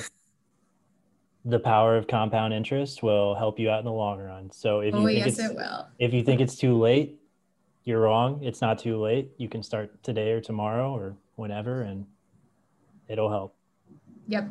[1.44, 4.50] the power of compound interest will help you out in the long run.
[4.50, 5.86] So if you oh, think yes, it's, it will.
[5.98, 7.18] if you think it's too late,
[7.84, 8.42] you're wrong.
[8.42, 9.30] It's not too late.
[9.38, 12.04] You can start today or tomorrow or whenever, and
[13.08, 13.56] it'll help.
[14.28, 14.50] Yep.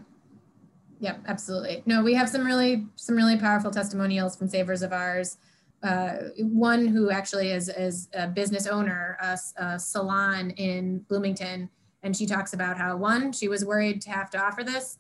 [1.01, 1.83] Yep, absolutely.
[1.85, 5.37] No, we have some really some really powerful testimonials from savers of ours.
[5.81, 11.69] Uh, one who actually is is a business owner, a, a salon in Bloomington,
[12.03, 14.97] and she talks about how one, she was worried to have to offer this,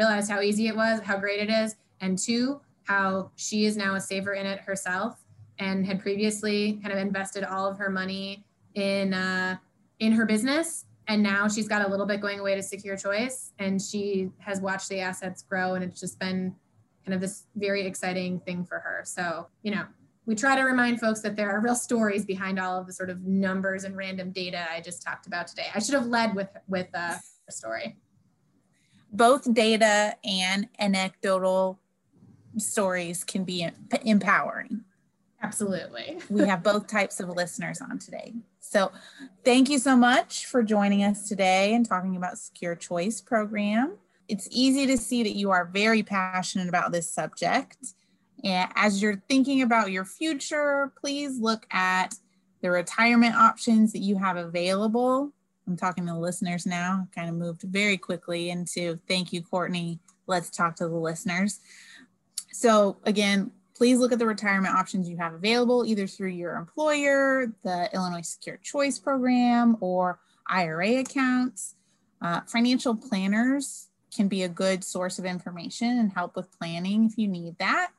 [0.00, 3.96] realized how easy it was, how great it is, and two, how she is now
[3.96, 5.22] a saver in it herself
[5.58, 8.42] and had previously kind of invested all of her money
[8.74, 9.56] in uh,
[9.98, 10.86] in her business.
[11.06, 14.60] And now she's got a little bit going away to secure choice and she has
[14.60, 16.54] watched the assets grow and it's just been
[17.04, 19.02] kind of this very exciting thing for her.
[19.04, 19.84] So you know
[20.24, 23.10] we try to remind folks that there are real stories behind all of the sort
[23.10, 25.66] of numbers and random data i just talked about today.
[25.74, 27.16] I should have led with with uh,
[27.48, 27.96] a story
[29.12, 31.78] both data and anecdotal
[32.56, 33.68] stories can be
[34.04, 34.84] empowering
[35.42, 36.18] Absolutely.
[36.30, 38.34] we have both types of listeners on today.
[38.60, 38.92] So,
[39.44, 43.96] thank you so much for joining us today and talking about Secure Choice program.
[44.28, 47.78] It's easy to see that you are very passionate about this subject.
[48.44, 52.14] And as you're thinking about your future, please look at
[52.62, 55.32] the retirement options that you have available.
[55.70, 60.00] I'm talking to the listeners now, kind of moved very quickly into thank you, Courtney.
[60.26, 61.60] Let's talk to the listeners.
[62.50, 67.54] So, again, please look at the retirement options you have available either through your employer,
[67.62, 70.18] the Illinois Secure Choice Program, or
[70.48, 71.76] IRA accounts.
[72.20, 77.16] Uh, financial planners can be a good source of information and help with planning if
[77.16, 77.92] you need that.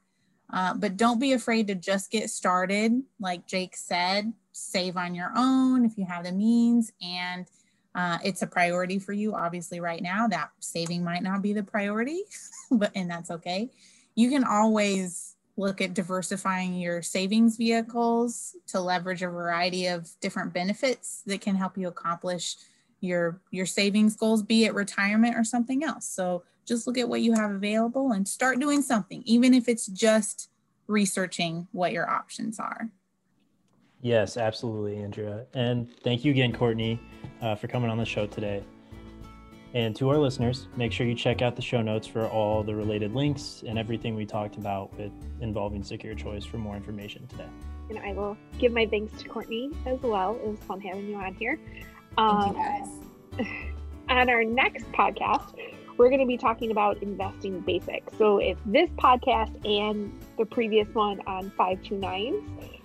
[0.52, 3.02] Uh, but don't be afraid to just get started.
[3.20, 7.48] Like Jake said, save on your own if you have the means and
[7.94, 9.34] uh, it's a priority for you.
[9.34, 12.22] Obviously, right now, that saving might not be the priority,
[12.72, 13.70] but and that's okay.
[14.16, 20.54] You can always look at diversifying your savings vehicles to leverage a variety of different
[20.54, 22.56] benefits that can help you accomplish
[23.02, 27.22] your your savings goals be it retirement or something else so just look at what
[27.22, 30.50] you have available and start doing something even if it's just
[30.88, 32.90] researching what your options are
[34.02, 35.46] yes absolutely andrea.
[35.54, 37.00] And thank you again courtney
[37.42, 38.64] uh, for coming on the show today.
[39.74, 42.76] And to our listeners make sure you check out the show notes for all the
[42.76, 47.50] related links and everything we talked about with involving secure choice for more information today.
[47.90, 50.36] And i will give my thanks to courtney as well.
[50.36, 51.60] It was fun having you on here.
[52.16, 53.48] Thank you um, guys.
[54.10, 55.54] On our next podcast,
[55.98, 58.12] we're going to be talking about investing basics.
[58.18, 62.81] So, if this podcast and the previous one on 529s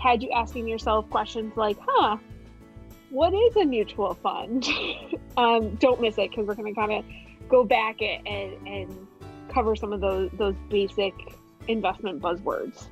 [0.00, 2.16] had you asking yourself questions like, huh,
[3.10, 4.66] what is a mutual fund?
[5.36, 7.04] um, don't miss it because we're going to kind of
[7.48, 9.06] go back and, and
[9.48, 11.14] cover some of those, those basic
[11.68, 12.86] investment buzzwords.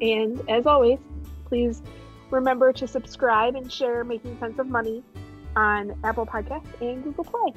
[0.00, 0.98] And as always,
[1.44, 1.82] please
[2.34, 5.04] Remember to subscribe and share Making Sense of Money
[5.54, 7.52] on Apple Podcasts and Google Play.